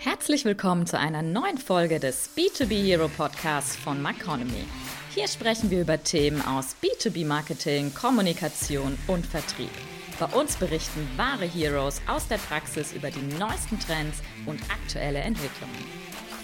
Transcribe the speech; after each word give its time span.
Herzlich 0.00 0.44
willkommen 0.44 0.86
zu 0.86 0.96
einer 0.96 1.22
neuen 1.22 1.58
Folge 1.58 1.98
des 1.98 2.30
B2B 2.36 2.84
Hero 2.84 3.08
Podcasts 3.08 3.74
von 3.74 4.00
Maconomy. 4.00 4.64
Hier 5.12 5.26
sprechen 5.26 5.72
wir 5.72 5.80
über 5.80 6.00
Themen 6.00 6.40
aus 6.40 6.76
B2B 6.80 7.26
Marketing, 7.26 7.92
Kommunikation 7.92 8.96
und 9.08 9.26
Vertrieb. 9.26 9.72
Bei 10.20 10.26
uns 10.26 10.54
berichten 10.54 11.08
wahre 11.16 11.46
Heroes 11.46 12.00
aus 12.06 12.28
der 12.28 12.36
Praxis 12.36 12.92
über 12.92 13.10
die 13.10 13.22
neuesten 13.40 13.80
Trends 13.80 14.22
und 14.46 14.60
aktuelle 14.70 15.18
Entwicklungen. 15.18 15.84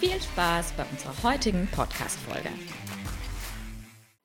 Viel 0.00 0.20
Spaß 0.20 0.72
bei 0.72 0.84
unserer 0.90 1.22
heutigen 1.22 1.68
Podcast-Folge. 1.68 2.48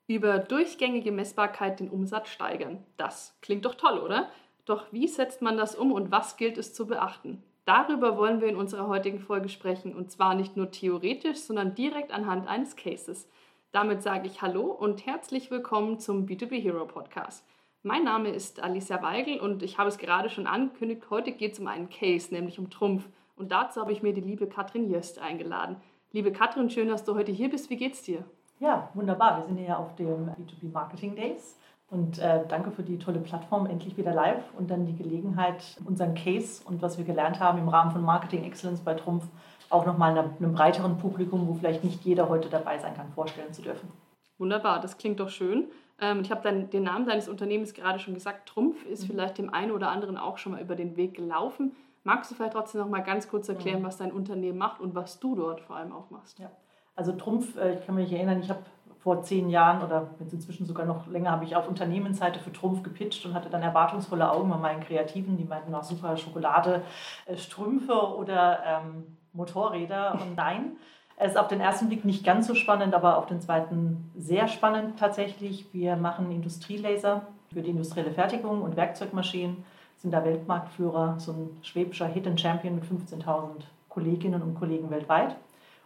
Über 0.08 0.40
durchgängige 0.40 1.12
Messbarkeit 1.12 1.80
den 1.80 1.92
Umsatz 1.92 2.30
steigern. 2.30 2.84
Das 2.98 3.38
klingt 3.42 3.66
doch 3.66 3.76
toll, 3.76 4.00
oder? 4.00 4.32
Doch 4.66 4.92
wie 4.92 5.08
setzt 5.08 5.44
man 5.44 5.56
das 5.56 5.76
um 5.76 5.92
und 5.92 6.10
was 6.10 6.36
gilt 6.36 6.58
es 6.58 6.74
zu 6.74 6.88
beachten? 6.88 7.44
Darüber 7.70 8.18
wollen 8.18 8.42
wir 8.42 8.48
in 8.48 8.56
unserer 8.56 8.88
heutigen 8.88 9.20
Folge 9.20 9.48
sprechen 9.48 9.94
und 9.94 10.10
zwar 10.10 10.34
nicht 10.34 10.58
nur 10.58 10.72
theoretisch, 10.72 11.38
sondern 11.38 11.76
direkt 11.76 12.12
anhand 12.12 12.48
eines 12.48 12.76
Cases. 12.76 13.30
Damit 13.72 14.02
sage 14.02 14.26
ich 14.26 14.42
Hallo 14.42 14.72
und 14.72 15.06
herzlich 15.06 15.52
willkommen 15.52 16.00
zum 16.00 16.26
B2B 16.26 16.60
Hero 16.60 16.88
Podcast. 16.88 17.46
Mein 17.84 18.04
Name 18.04 18.30
ist 18.30 18.60
Alicia 18.64 19.04
Weigel 19.04 19.40
und 19.40 19.62
ich 19.62 19.78
habe 19.78 19.88
es 19.88 20.00
gerade 20.00 20.32
schon 20.32 20.48
angekündigt, 20.48 21.04
heute 21.12 21.32
geht 21.32 21.54
es 21.54 21.60
um 21.60 21.68
einen 21.68 21.92
Case, 21.92 22.34
nämlich 22.34 22.58
um 22.58 22.72
Trumpf. 22.72 23.08
Und 23.36 23.52
dazu 23.52 23.80
habe 23.80 23.92
ich 23.92 24.02
mir 24.02 24.14
die 24.14 24.22
liebe 24.22 24.48
Katrin 24.48 24.90
Jöst 24.90 25.20
eingeladen. 25.20 25.76
Liebe 26.12 26.32
Katrin, 26.32 26.72
schön, 26.72 26.88
dass 26.88 27.04
du 27.04 27.14
heute 27.14 27.32
hier 27.32 27.52
bist. 27.52 27.70
Wie 27.70 27.78
geht's 27.78 28.02
dir? 28.02 28.24
Ja, 28.60 28.90
wunderbar. 28.96 29.38
Wir 29.38 29.46
sind 29.46 29.58
hier 29.58 29.78
auf 29.78 29.96
dem 29.96 30.28
B2B 30.28 30.72
Marketing 30.74 31.16
Days 31.16 31.56
und 31.92 32.20
äh, 32.20 32.42
danke 32.48 32.72
für 32.72 32.84
die 32.84 33.00
tolle 33.00 33.20
Plattform, 33.20 33.66
endlich 33.66 33.98
wieder 33.98 34.14
live 34.14 34.44
und 34.58 34.70
dann 34.70 34.86
die 34.86 34.96
Gelegenheit, 34.96 35.64
unseren 35.86 36.14
Case 36.14 36.62
und 36.66 36.82
was 36.82 36.98
wir 36.98 37.06
gelernt 37.06 37.40
haben 37.40 37.58
im 37.60 37.70
Rahmen 37.70 37.92
von 37.92 38.04
Marketing 38.04 38.44
Excellence 38.44 38.82
bei 38.82 38.94
Trumpf 38.94 39.26
auch 39.70 39.86
nochmal 39.86 40.18
einem, 40.18 40.32
einem 40.40 40.54
breiteren 40.54 40.98
Publikum, 40.98 41.48
wo 41.48 41.54
vielleicht 41.54 41.84
nicht 41.84 42.04
jeder 42.04 42.30
heute 42.30 42.50
dabei 42.50 42.78
sein 42.80 42.96
kann, 42.96 43.12
vorstellen 43.14 43.54
zu 43.54 43.62
dürfen. 43.62 43.90
Wunderbar, 44.38 44.80
das 44.80 44.98
klingt 44.98 45.20
doch 45.20 45.30
schön. 45.30 45.68
Ähm, 46.00 46.22
ich 46.22 46.32
habe 46.32 46.42
dann 46.42 46.70
den 46.70 46.84
Namen 46.84 47.06
deines 47.06 47.28
Unternehmens 47.28 47.74
gerade 47.74 48.00
schon 48.00 48.14
gesagt. 48.14 48.48
Trumpf 48.50 48.86
ist 48.86 49.04
mhm. 49.04 49.08
vielleicht 49.08 49.38
dem 49.38 49.54
einen 49.54 49.72
oder 49.72 49.90
anderen 49.90 50.18
auch 50.18 50.38
schon 50.38 50.54
mal 50.54 50.62
über 50.62 50.76
den 50.76 50.96
Weg 50.96 51.16
gelaufen. 51.16 51.76
Magst 52.04 52.32
du 52.32 52.36
vielleicht 52.36 52.54
trotzdem 52.54 52.82
noch 52.82 52.90
mal 52.90 53.04
ganz 53.04 53.28
kurz 53.28 53.50
erklären, 53.50 53.82
mhm. 53.82 53.86
was 53.86 53.98
dein 53.98 54.12
Unternehmen 54.12 54.58
macht 54.58 54.80
und 54.80 54.96
was 54.96 55.20
du 55.20 55.36
dort 55.36 55.62
vor 55.62 55.76
allem 55.76 55.92
auch 55.92 56.10
machst? 56.10 56.40
Ja. 56.40 56.50
Also 56.96 57.14
Trumpf, 57.14 57.58
äh, 57.58 57.76
ich 57.76 57.86
kann 57.86 57.96
mich 57.96 58.12
erinnern, 58.12 58.40
ich 58.40 58.50
habe 58.50 58.62
vor 59.00 59.24
zehn 59.24 59.50
Jahren 59.50 59.82
oder 59.82 60.10
jetzt 60.20 60.34
inzwischen 60.34 60.66
sogar 60.66 60.86
noch 60.86 61.08
länger 61.08 61.32
habe 61.32 61.46
ich 61.46 61.56
auf 61.56 61.68
Unternehmensseite 61.68 62.40
für 62.40 62.52
Trumpf 62.52 62.84
gepitcht 62.84 63.26
und 63.26 63.34
hatte 63.34 63.50
dann 63.50 63.62
erwartungsvolle 63.62 64.30
Augen 64.30 64.50
bei 64.50 64.58
meinen 64.58 64.82
Kreativen, 64.82 65.38
die 65.38 65.46
meinten 65.46 65.74
auch 65.74 65.84
super 65.84 66.18
Schokolade, 66.18 66.82
äh, 67.26 67.38
Strümpfe 67.38 67.94
oder 67.94 68.60
ähm, 68.66 69.18
Motorräder. 69.32 70.20
Und 70.22 70.36
nein, 70.36 70.74
es 71.16 71.32
ist 71.32 71.38
auf 71.38 71.48
den 71.48 71.62
ersten 71.62 71.88
Blick 71.88 72.04
nicht 72.04 72.26
ganz 72.26 72.48
so 72.48 72.56
spannend, 72.56 72.94
aber 72.94 73.18
auf 73.18 73.26
den 73.26 73.40
zweiten 73.40 74.12
sehr 74.18 74.48
spannend 74.50 75.00
tatsächlich. 75.00 75.68
Wir 75.74 75.96
machen 75.96 76.32
Industrielaser 76.32 77.22
für 77.54 77.62
die 77.62 77.72
industrielle 77.72 78.12
Fertigung 78.12 78.62
und 78.62 78.76
Werkzeugmaschinen, 78.76 79.64
sind 79.98 80.12
da 80.12 80.24
Weltmarktführer, 80.24 81.20
so 81.20 81.32
ein 81.32 81.50
schwäbischer 81.62 82.08
Hidden 82.08 82.38
Champion 82.38 82.76
mit 82.76 82.84
15.000 82.84 83.64
Kolleginnen 83.88 84.42
und 84.42 84.56
Kollegen 84.56 84.90
weltweit. 84.92 85.36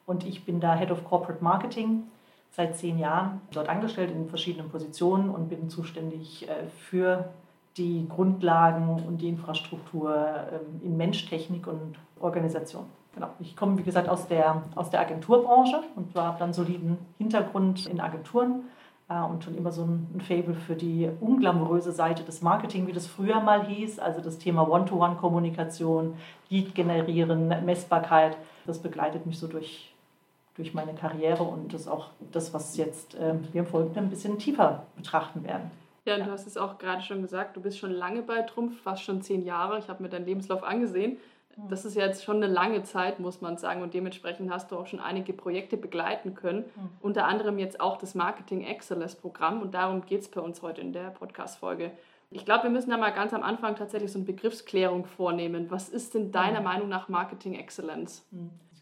Und 0.06 0.26
ich 0.26 0.46
bin 0.46 0.60
da 0.60 0.76
Head 0.76 0.92
of 0.92 1.04
Corporate 1.06 1.44
Marketing 1.44 2.04
seit 2.56 2.78
zehn 2.78 3.00
Jahren 3.00 3.42
dort 3.52 3.68
angestellt 3.68 4.12
in 4.12 4.30
verschiedenen 4.30 4.70
Positionen 4.70 5.30
und 5.30 5.50
bin 5.50 5.70
zuständig 5.70 6.48
äh, 6.48 6.68
für 6.68 7.30
die 7.78 8.08
Grundlagen 8.08 9.04
und 9.08 9.22
die 9.22 9.30
Infrastruktur 9.30 10.16
ähm, 10.16 10.82
in 10.84 10.96
Mensch, 10.96 11.28
Technik 11.28 11.68
und 11.68 11.96
Organisation. 12.20 12.86
Genau. 13.16 13.30
Ich 13.40 13.56
komme, 13.56 13.78
wie 13.78 13.84
gesagt, 13.84 14.10
aus 14.10 14.28
der, 14.28 14.64
aus 14.76 14.90
der 14.90 15.00
Agenturbranche 15.00 15.82
und 15.96 16.16
habe 16.16 16.40
dann 16.40 16.54
soliden 16.54 16.98
Hintergrund 17.18 17.86
in 17.88 18.00
Agenturen 18.00 18.64
äh, 19.10 19.20
und 19.22 19.44
schon 19.44 19.56
immer 19.56 19.72
so 19.72 19.84
ein, 19.84 20.22
Fable 20.22 20.56
für 20.56 20.76
die 20.76 21.10
unglamouröse 21.22 21.92
Seite 21.92 22.24
des 22.24 22.42
Marketing, 22.42 22.88
wie 22.88 22.94
das 22.94 23.08
früher 23.08 23.40
mal 23.40 23.66
hieß, 23.66 24.00
also 24.00 24.22
das 24.22 24.38
Thema 24.38 24.68
One-to-One-Kommunikation, 24.70 26.16
Lead 26.50 26.76
generieren, 26.76 27.48
Messbarkeit. 27.66 28.38
Das 28.66 28.80
begleitet 28.80 29.26
mich 29.26 29.40
so 29.40 29.48
durch, 29.48 29.93
durch 30.56 30.74
meine 30.74 30.94
Karriere 30.94 31.44
und 31.44 31.74
das 31.74 31.88
auch 31.88 32.10
das, 32.32 32.54
was 32.54 32.78
jetzt 32.78 33.16
äh, 33.16 33.36
wir 33.52 33.62
im 33.62 33.68
Folgenden 33.68 34.06
ein 34.06 34.10
bisschen 34.10 34.38
tiefer 34.38 34.86
betrachten 34.96 35.44
werden. 35.44 35.72
Ja, 36.06 36.16
und 36.16 36.28
du 36.28 36.32
hast 36.32 36.48
es 36.48 36.58
auch 36.58 36.78
gerade 36.78 37.02
schon 37.02 37.22
gesagt, 37.22 37.56
du 37.56 37.62
bist 37.62 37.78
schon 37.78 37.92
lange 37.92 38.22
bei 38.22 38.42
Trumpf, 38.42 38.82
fast 38.82 39.04
schon 39.04 39.22
zehn 39.22 39.44
Jahre. 39.44 39.80
Ich 39.80 39.88
habe 39.88 40.04
mir 40.04 40.10
deinen 40.10 40.26
Lebenslauf 40.26 40.64
angesehen. 40.64 41.18
Mhm. 41.56 41.70
Das 41.70 41.86
ist 41.86 41.96
jetzt 41.96 42.24
schon 42.24 42.38
eine 42.38 42.48
lange 42.48 42.84
Zeit, 42.84 43.20
muss 43.20 43.42
man 43.42 43.58
sagen. 43.58 43.82
Und 43.82 43.94
dementsprechend 43.94 44.52
hast 44.52 44.72
du 44.72 44.78
auch 44.78 44.86
schon 44.86 45.00
einige 45.00 45.34
Projekte 45.34 45.78
begleiten 45.78 46.36
können. 46.36 46.66
Mhm. 46.76 46.90
Unter 47.02 47.26
anderem 47.26 47.58
jetzt 47.58 47.80
auch 47.80 47.98
das 47.98 48.16
Marketing 48.16 48.64
Excellence 48.64 49.16
Programm. 49.16 49.62
Und 49.62 49.74
darum 49.74 50.06
geht 50.06 50.22
es 50.22 50.28
bei 50.30 50.42
uns 50.42 50.62
heute 50.62 50.82
in 50.82 50.92
der 50.92 51.10
Podcast-Folge. 51.10 51.92
Ich 52.32 52.46
glaube, 52.46 52.64
wir 52.64 52.70
müssen 52.72 52.90
da 52.90 52.98
mal 52.98 53.12
ganz 53.12 53.34
am 53.34 53.44
Anfang 53.44 53.76
tatsächlich 53.76 54.12
so 54.12 54.18
eine 54.18 54.26
Begriffsklärung 54.26 55.06
vornehmen. 55.06 55.70
Was 55.70 55.88
ist 55.88 56.16
denn 56.16 56.32
deiner 56.32 56.60
mhm. 56.60 56.66
Meinung 56.66 56.90
nach 56.90 57.08
Marketing 57.08 57.54
Excellence? 57.54 58.26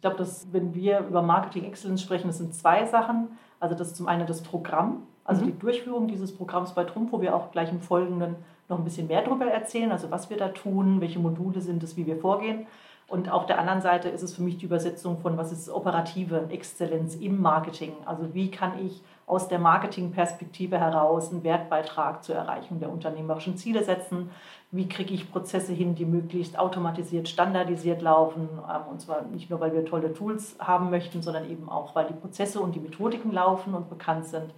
Ich 0.02 0.04
glaube, 0.04 0.18
dass 0.18 0.52
wenn 0.52 0.74
wir 0.74 1.02
über 1.02 1.22
Marketing 1.22 1.64
Excellence 1.64 2.02
sprechen, 2.02 2.26
das 2.26 2.40
sind 2.40 2.56
zwei 2.56 2.88
Sachen. 2.88 3.38
Also 3.60 3.76
das 3.76 3.90
ist 3.90 3.98
zum 3.98 4.08
einen 4.08 4.26
das 4.26 4.42
Programm, 4.42 5.04
also 5.24 5.44
mhm. 5.44 5.46
die 5.46 5.60
Durchführung 5.60 6.08
dieses 6.08 6.36
Programms 6.36 6.74
bei 6.74 6.86
Trumpf, 6.86 7.12
wo 7.12 7.22
wir 7.22 7.36
auch 7.36 7.52
gleich 7.52 7.72
im 7.72 7.82
Folgenden 7.82 8.36
noch 8.68 8.80
ein 8.80 8.84
bisschen 8.84 9.06
mehr 9.06 9.22
darüber 9.22 9.46
erzählen, 9.46 9.92
also 9.92 10.10
was 10.10 10.32
wir 10.32 10.38
da 10.38 10.48
tun, 10.48 11.02
welche 11.02 11.20
Module 11.20 11.62
sind 11.62 11.84
es, 11.84 11.98
wie 11.98 12.08
wir 12.08 12.18
vorgehen. 12.18 12.66
Und 13.08 13.30
auf 13.30 13.46
der 13.46 13.60
anderen 13.60 13.82
Seite 13.82 14.10
ist 14.10 14.24
es 14.24 14.34
für 14.34 14.42
mich 14.42 14.58
die 14.58 14.66
Übersetzung 14.66 15.20
von, 15.20 15.38
was 15.38 15.52
ist 15.52 15.70
operative 15.70 16.48
Exzellenz 16.50 17.14
im 17.14 17.40
Marketing. 17.40 17.92
Also 18.08 18.34
wie 18.34 18.50
kann 18.50 18.84
ich 18.84 19.04
aus 19.32 19.48
der 19.48 19.60
Marketingperspektive 19.60 20.78
heraus 20.78 21.32
einen 21.32 21.46
Wertbeitrag 21.46 22.22
zur 22.22 22.36
Erreichung 22.36 22.82
der 22.82 22.92
unternehmerischen 22.92 23.56
Ziele 23.56 23.82
setzen? 23.82 24.30
Wie 24.72 24.90
kriege 24.90 25.14
ich 25.14 25.32
Prozesse 25.32 25.72
hin, 25.72 25.96
die 25.96 26.04
möglichst 26.04 26.60
automatisiert, 26.60 27.30
standardisiert 27.30 28.02
laufen? 28.02 28.50
Ähm, 28.70 28.82
und 28.92 29.00
zwar 29.00 29.22
nicht 29.22 29.50
nur, 29.50 29.62
weil 29.62 29.74
wir 29.74 29.86
tolle 29.86 30.14
Tools 30.14 30.58
haben 30.60 30.90
möchten, 30.90 31.22
sondern 31.22 31.50
eben 31.50 31.70
auch, 31.70 31.96
weil 31.96 32.08
die 32.08 32.14
Prozesse 32.14 32.60
und 32.60 32.76
die 32.76 32.82
Methodiken 32.82 33.32
laufen 33.32 33.74
und 33.74 33.90
bekannt 33.90 34.26
sind, 34.26 34.54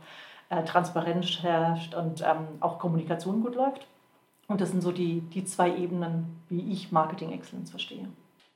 äh, 0.49 0.63
Transparenz 0.63 1.43
herrscht 1.43 1.93
und 1.93 2.21
ähm, 2.21 2.47
auch 2.59 2.79
Kommunikation 2.79 3.43
gut 3.43 3.53
läuft. 3.53 3.85
Und 4.47 4.59
das 4.59 4.71
sind 4.71 4.81
so 4.81 4.91
die, 4.91 5.21
die 5.21 5.45
zwei 5.45 5.75
Ebenen, 5.77 6.41
wie 6.49 6.71
ich 6.71 6.91
Marketing 6.91 7.31
Excellence 7.31 7.69
verstehe. 7.69 8.07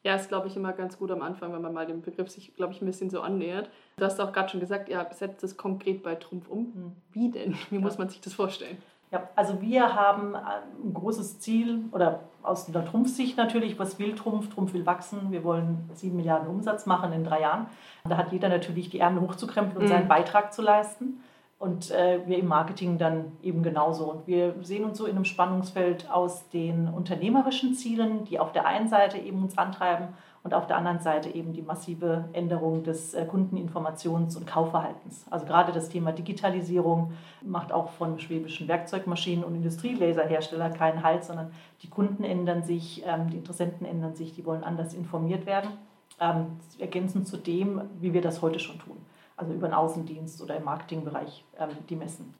Ja, 0.07 0.16
ist, 0.16 0.29
glaube 0.29 0.47
ich, 0.47 0.56
immer 0.56 0.72
ganz 0.72 0.97
gut 0.97 1.12
am 1.12 1.22
Anfang, 1.22 1.51
wenn 1.51 1.62
man 1.62 1.73
mal 1.73 1.85
den 1.85 2.01
Begriff 2.01 2.29
sich, 2.29 2.56
glaube 2.56 2.72
ich, 2.72 2.81
ein 2.81 2.85
bisschen 2.85 3.09
so 3.09 3.19
annähert. 3.19 3.69
Du 3.97 4.06
hast 4.06 4.22
auch 4.22 4.31
gerade 4.31 4.47
schon 4.47 4.62
gesagt, 4.62 4.88
ihr 4.88 5.06
setzt 5.12 5.44
es 5.44 5.57
konkret 5.57 6.01
bei 6.01 6.16
Trumpf 6.16 6.47
um. 6.47 6.72
Hm. 6.73 6.91
Wie 7.12 7.29
denn? 7.29 7.57
Wie 7.69 7.75
ja. 7.75 7.81
muss 7.81 7.97
man 7.97 8.07
sich 8.07 8.22
das 8.22 8.34
vorstellen? 8.34 8.78
Ja, 9.12 9.28
also 9.35 9.62
wir 9.62 9.95
haben 9.95 10.34
ein 10.38 10.94
großes 10.94 11.41
Ziel, 11.41 11.90
oder 11.91 12.22
aus 12.41 12.68
der 12.68 12.85
Trumpfsicht 12.85 13.35
natürlich, 13.35 13.78
was 13.79 14.00
will 14.00 14.16
Trumpf? 14.16 14.47
Trumpf 14.47 14.73
will 14.73 14.85
wachsen. 14.85 15.29
Wir 15.29 15.44
wollen 15.44 15.90
sieben 15.94 16.16
Milliarden 16.16 16.47
Umsatz 16.47 16.85
machen 16.85 17.12
in 17.12 17.25
drei 17.25 17.41
Jahren. 17.41 17.68
Da 18.07 18.16
hat 18.16 18.31
jeder 18.31 18.47
natürlich 18.47 18.89
die 18.89 19.01
Ärmel 19.01 19.24
hochzukrempeln 19.24 19.75
und 19.75 19.84
mhm. 19.84 19.89
seinen 19.89 20.07
Beitrag 20.07 20.53
zu 20.53 20.62
leisten. 20.62 21.22
Und 21.59 21.90
äh, 21.90 22.19
wir 22.28 22.38
im 22.38 22.45
Marketing 22.45 23.00
dann 23.00 23.31
eben 23.41 23.63
genauso. 23.63 24.12
Und 24.12 24.28
wir 24.28 24.53
sehen 24.62 24.85
uns 24.85 25.00
so 25.00 25.06
in 25.06 25.16
einem 25.16 25.25
Spannungsfeld 25.25 26.09
aus 26.12 26.47
den 26.50 26.88
unternehmerischen 26.88 27.73
Zielen, 27.73 28.25
die 28.25 28.40
auf 28.40 28.51
der 28.51 28.68
einen 28.68 28.88
Seite 28.88 29.18
eben 29.18 29.41
uns 29.41 29.57
antreiben 29.57 30.09
und 30.44 30.53
auf 30.53 30.68
der 30.68 30.78
anderen 30.78 31.00
Seite 31.00 31.34
eben 31.34 31.53
die 31.53 31.63
massive 31.63 32.25
Änderung 32.34 32.84
des 32.84 33.16
äh, 33.16 33.25
Kundeninformations- 33.28 34.38
und 34.38 34.45
Kaufverhaltens. 34.45 35.25
Also 35.31 35.47
gerade 35.47 35.72
das 35.72 35.90
Thema 35.90 36.12
Digitalisierung 36.12 37.13
macht 37.41 37.72
auch 37.72 37.89
von 37.89 38.19
schwäbischen 38.19 38.68
Werkzeugmaschinen 38.68 39.44
und 39.44 39.56
Industrielaserhersteller 39.56 40.69
keinen 40.69 41.01
Halt, 41.01 41.24
sondern 41.24 41.50
die 41.81 41.89
Kunden 41.89 42.24
ändern 42.24 42.62
sich, 42.62 43.03
ähm, 43.07 43.31
die 43.31 43.38
Interessenten 43.38 43.88
ändern 43.88 44.15
sich, 44.15 44.36
die 44.36 44.45
wollen 44.45 44.63
anders 44.63 44.94
informiert 44.94 45.48
werden. 45.48 45.71
Ähm, 46.19 46.60
ergänzend 46.77 47.27
zu 47.27 47.38
dem, 47.38 47.81
wie 48.00 48.13
wir 48.13 48.21
das 48.21 48.44
heute 48.44 48.60
schon 48.60 48.77
tun 48.77 48.98
also 49.38 49.54
über 49.54 49.68
den 49.68 49.74
Außendienst 49.74 50.42
oder 50.42 50.57
im 50.57 50.66
Marketingbereich 50.66 51.45
ähm, 51.57 51.69
die 51.89 51.95
messen. 51.95 52.34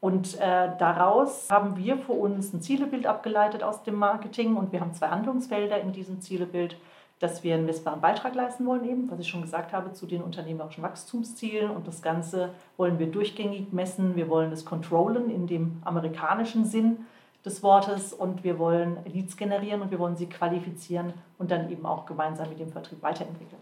Und 0.00 0.38
äh, 0.40 0.70
daraus 0.78 1.48
haben 1.50 1.76
wir 1.76 1.98
für 1.98 2.12
uns 2.12 2.52
ein 2.52 2.62
Zielebild 2.62 3.06
abgeleitet 3.06 3.62
aus 3.62 3.82
dem 3.82 3.96
Marketing 3.96 4.56
und 4.56 4.72
wir 4.72 4.80
haben 4.80 4.94
zwei 4.94 5.08
Handlungsfelder 5.08 5.80
in 5.80 5.92
diesem 5.92 6.20
Zielebild, 6.20 6.76
dass 7.18 7.44
wir 7.44 7.54
einen 7.54 7.66
messbaren 7.66 8.00
Beitrag 8.00 8.34
leisten 8.34 8.64
wollen, 8.66 8.84
eben, 8.88 9.10
was 9.10 9.20
ich 9.20 9.28
schon 9.28 9.42
gesagt 9.42 9.74
habe, 9.74 9.92
zu 9.92 10.06
den 10.06 10.22
unternehmerischen 10.22 10.82
Wachstumszielen. 10.82 11.70
Und 11.70 11.86
das 11.86 12.00
Ganze 12.00 12.48
wollen 12.78 12.98
wir 12.98 13.08
durchgängig 13.08 13.74
messen. 13.74 14.16
Wir 14.16 14.30
wollen 14.30 14.52
es 14.52 14.64
controllen 14.64 15.28
in 15.28 15.46
dem 15.46 15.82
amerikanischen 15.84 16.64
Sinn 16.64 17.04
des 17.44 17.62
Wortes 17.62 18.14
und 18.14 18.42
wir 18.42 18.58
wollen 18.58 18.98
Leads 19.04 19.36
generieren 19.36 19.82
und 19.82 19.90
wir 19.90 19.98
wollen 19.98 20.16
sie 20.16 20.30
qualifizieren 20.30 21.12
und 21.38 21.50
dann 21.50 21.70
eben 21.70 21.84
auch 21.84 22.06
gemeinsam 22.06 22.48
mit 22.48 22.58
dem 22.58 22.70
Vertrieb 22.70 23.02
weiterentwickeln. 23.02 23.60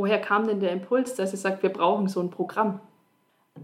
Woher 0.00 0.18
kam 0.18 0.46
denn 0.46 0.60
der 0.60 0.72
Impuls, 0.72 1.14
dass 1.14 1.32
ihr 1.32 1.38
sagt, 1.38 1.62
wir 1.62 1.70
brauchen 1.70 2.08
so 2.08 2.20
ein 2.20 2.30
Programm? 2.30 2.80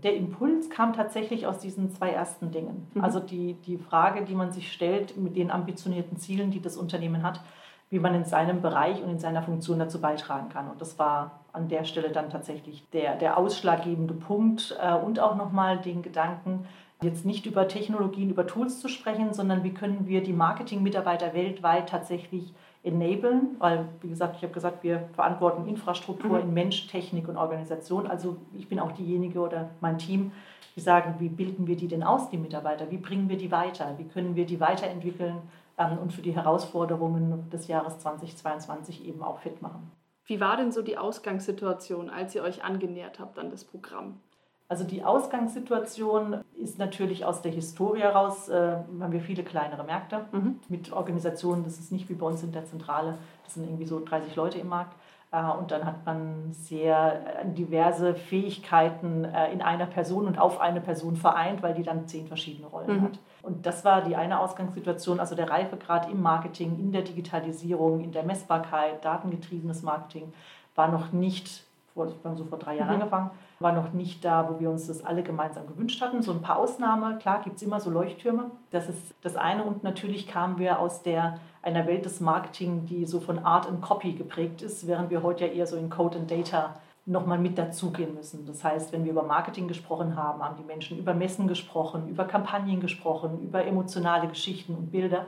Der 0.02 0.14
Impuls 0.14 0.68
kam 0.68 0.92
tatsächlich 0.92 1.46
aus 1.46 1.60
diesen 1.60 1.90
zwei 1.90 2.10
ersten 2.10 2.50
Dingen. 2.50 2.88
Mhm. 2.92 3.02
Also 3.02 3.20
die, 3.20 3.54
die 3.54 3.78
Frage, 3.78 4.22
die 4.22 4.34
man 4.34 4.52
sich 4.52 4.70
stellt 4.70 5.16
mit 5.16 5.34
den 5.34 5.50
ambitionierten 5.50 6.18
Zielen, 6.18 6.50
die 6.50 6.60
das 6.60 6.76
Unternehmen 6.76 7.22
hat, 7.22 7.40
wie 7.88 7.98
man 7.98 8.14
in 8.14 8.26
seinem 8.26 8.60
Bereich 8.60 9.02
und 9.02 9.08
in 9.08 9.18
seiner 9.18 9.42
Funktion 9.42 9.78
dazu 9.78 9.98
beitragen 9.98 10.50
kann. 10.50 10.68
Und 10.68 10.78
das 10.82 10.98
war 10.98 11.40
an 11.54 11.68
der 11.68 11.84
Stelle 11.84 12.10
dann 12.10 12.28
tatsächlich 12.28 12.86
der, 12.90 13.16
der 13.16 13.38
ausschlaggebende 13.38 14.12
Punkt 14.12 14.76
äh, 14.78 14.92
und 14.92 15.18
auch 15.20 15.36
nochmal 15.36 15.78
den 15.78 16.02
Gedanken, 16.02 16.66
jetzt 17.02 17.26
nicht 17.26 17.46
über 17.46 17.68
Technologien, 17.68 18.30
über 18.30 18.46
Tools 18.46 18.80
zu 18.80 18.88
sprechen, 18.88 19.34
sondern 19.34 19.64
wie 19.64 19.74
können 19.74 20.06
wir 20.06 20.22
die 20.22 20.32
Marketing-Mitarbeiter 20.32 21.34
weltweit 21.34 21.88
tatsächlich 21.88 22.54
enablen, 22.82 23.56
weil, 23.58 23.88
wie 24.00 24.08
gesagt, 24.08 24.36
ich 24.36 24.42
habe 24.42 24.52
gesagt, 24.52 24.84
wir 24.84 25.08
verantworten 25.14 25.66
Infrastruktur 25.68 26.38
mhm. 26.38 26.48
in 26.48 26.54
Mensch, 26.54 26.86
Technik 26.86 27.28
und 27.28 27.36
Organisation. 27.36 28.06
Also 28.06 28.36
ich 28.56 28.68
bin 28.68 28.78
auch 28.78 28.92
diejenige 28.92 29.40
oder 29.40 29.70
mein 29.80 29.98
Team, 29.98 30.32
die 30.76 30.80
sagen, 30.80 31.16
wie 31.18 31.28
bilden 31.28 31.66
wir 31.66 31.76
die 31.76 31.88
denn 31.88 32.02
aus, 32.02 32.30
die 32.30 32.38
Mitarbeiter? 32.38 32.90
Wie 32.90 32.98
bringen 32.98 33.28
wir 33.28 33.36
die 33.36 33.50
weiter? 33.50 33.94
Wie 33.98 34.04
können 34.04 34.36
wir 34.36 34.46
die 34.46 34.60
weiterentwickeln 34.60 35.38
ähm, 35.78 35.98
und 35.98 36.12
für 36.12 36.22
die 36.22 36.34
Herausforderungen 36.34 37.50
des 37.50 37.66
Jahres 37.66 37.98
2022 37.98 39.06
eben 39.06 39.22
auch 39.22 39.40
fit 39.40 39.60
machen? 39.62 39.90
Wie 40.26 40.40
war 40.40 40.56
denn 40.56 40.72
so 40.72 40.82
die 40.82 40.98
Ausgangssituation, 40.98 42.10
als 42.10 42.34
ihr 42.34 42.42
euch 42.42 42.64
angenähert 42.64 43.18
habt 43.18 43.38
an 43.38 43.50
das 43.50 43.64
Programm? 43.64 44.20
Also 44.68 44.84
die 44.84 45.04
Ausgangssituation 45.04 46.42
ist 46.56 46.78
natürlich 46.78 47.24
aus 47.24 47.40
der 47.40 47.52
Historie 47.52 48.00
heraus, 48.00 48.48
äh, 48.48 48.76
haben 49.00 49.12
wir 49.12 49.20
viele 49.20 49.44
kleinere 49.44 49.84
Märkte 49.84 50.26
mhm. 50.32 50.58
mit 50.68 50.92
Organisationen, 50.92 51.62
das 51.62 51.78
ist 51.78 51.92
nicht 51.92 52.08
wie 52.08 52.14
bei 52.14 52.26
uns 52.26 52.42
in 52.42 52.52
der 52.52 52.64
Zentrale, 52.64 53.16
das 53.44 53.54
sind 53.54 53.64
irgendwie 53.64 53.86
so 53.86 54.04
30 54.04 54.34
Leute 54.34 54.58
im 54.58 54.68
Markt. 54.68 54.96
Äh, 55.32 55.42
und 55.58 55.70
dann 55.70 55.84
hat 55.84 56.04
man 56.04 56.52
sehr 56.52 57.42
äh, 57.42 57.48
diverse 57.48 58.14
Fähigkeiten 58.14 59.24
äh, 59.24 59.52
in 59.52 59.62
einer 59.62 59.86
Person 59.86 60.26
und 60.26 60.38
auf 60.38 60.60
eine 60.60 60.80
Person 60.80 61.16
vereint, 61.16 61.62
weil 61.62 61.74
die 61.74 61.82
dann 61.82 62.06
zehn 62.08 62.26
verschiedene 62.26 62.66
Rollen 62.68 62.96
mhm. 62.96 63.02
hat. 63.02 63.18
Und 63.42 63.66
das 63.66 63.84
war 63.84 64.02
die 64.02 64.16
eine 64.16 64.40
Ausgangssituation, 64.40 65.20
also 65.20 65.34
der 65.34 65.50
Reifegrad 65.50 66.10
im 66.10 66.22
Marketing, 66.22 66.78
in 66.78 66.92
der 66.92 67.02
Digitalisierung, 67.02 68.00
in 68.00 68.12
der 68.12 68.24
Messbarkeit, 68.24 69.04
datengetriebenes 69.04 69.82
Marketing 69.82 70.32
war 70.74 70.88
noch 70.88 71.12
nicht, 71.12 71.65
vor, 71.96 72.06
wir 72.06 72.30
haben 72.30 72.36
so 72.36 72.44
vor 72.44 72.58
drei 72.58 72.76
Jahren 72.76 72.88
mhm. 72.88 73.02
angefangen, 73.02 73.30
war 73.58 73.72
noch 73.72 73.92
nicht 73.92 74.24
da, 74.24 74.48
wo 74.48 74.60
wir 74.60 74.70
uns 74.70 74.86
das 74.86 75.04
alle 75.04 75.22
gemeinsam 75.22 75.66
gewünscht 75.66 76.00
hatten. 76.00 76.22
So 76.22 76.32
ein 76.32 76.42
paar 76.42 76.58
Ausnahmen, 76.58 77.18
klar 77.18 77.42
gibt 77.42 77.56
es 77.56 77.62
immer 77.62 77.80
so 77.80 77.90
Leuchttürme. 77.90 78.50
Das 78.70 78.88
ist 78.88 79.14
das 79.22 79.34
eine. 79.36 79.64
Und 79.64 79.82
natürlich 79.82 80.28
kamen 80.28 80.58
wir 80.58 80.78
aus 80.78 81.02
der, 81.02 81.40
einer 81.62 81.86
Welt 81.86 82.04
des 82.04 82.20
Marketing, 82.20 82.84
die 82.84 83.06
so 83.06 83.18
von 83.18 83.38
Art 83.40 83.66
and 83.66 83.80
Copy 83.80 84.12
geprägt 84.12 84.62
ist, 84.62 84.86
während 84.86 85.10
wir 85.10 85.22
heute 85.22 85.46
ja 85.46 85.52
eher 85.52 85.66
so 85.66 85.76
in 85.76 85.90
Code 85.90 86.18
and 86.18 86.30
Data 86.30 86.74
nochmal 87.06 87.38
mit 87.38 87.56
dazugehen 87.56 88.14
müssen. 88.14 88.44
Das 88.46 88.62
heißt, 88.62 88.92
wenn 88.92 89.04
wir 89.04 89.12
über 89.12 89.22
Marketing 89.22 89.68
gesprochen 89.68 90.16
haben, 90.16 90.42
haben 90.42 90.56
die 90.56 90.64
Menschen 90.64 90.98
über 90.98 91.14
Messen 91.14 91.48
gesprochen, 91.48 92.08
über 92.08 92.24
Kampagnen 92.24 92.80
gesprochen, 92.80 93.40
über 93.40 93.64
emotionale 93.64 94.28
Geschichten 94.28 94.74
und 94.74 94.90
Bilder. 94.90 95.26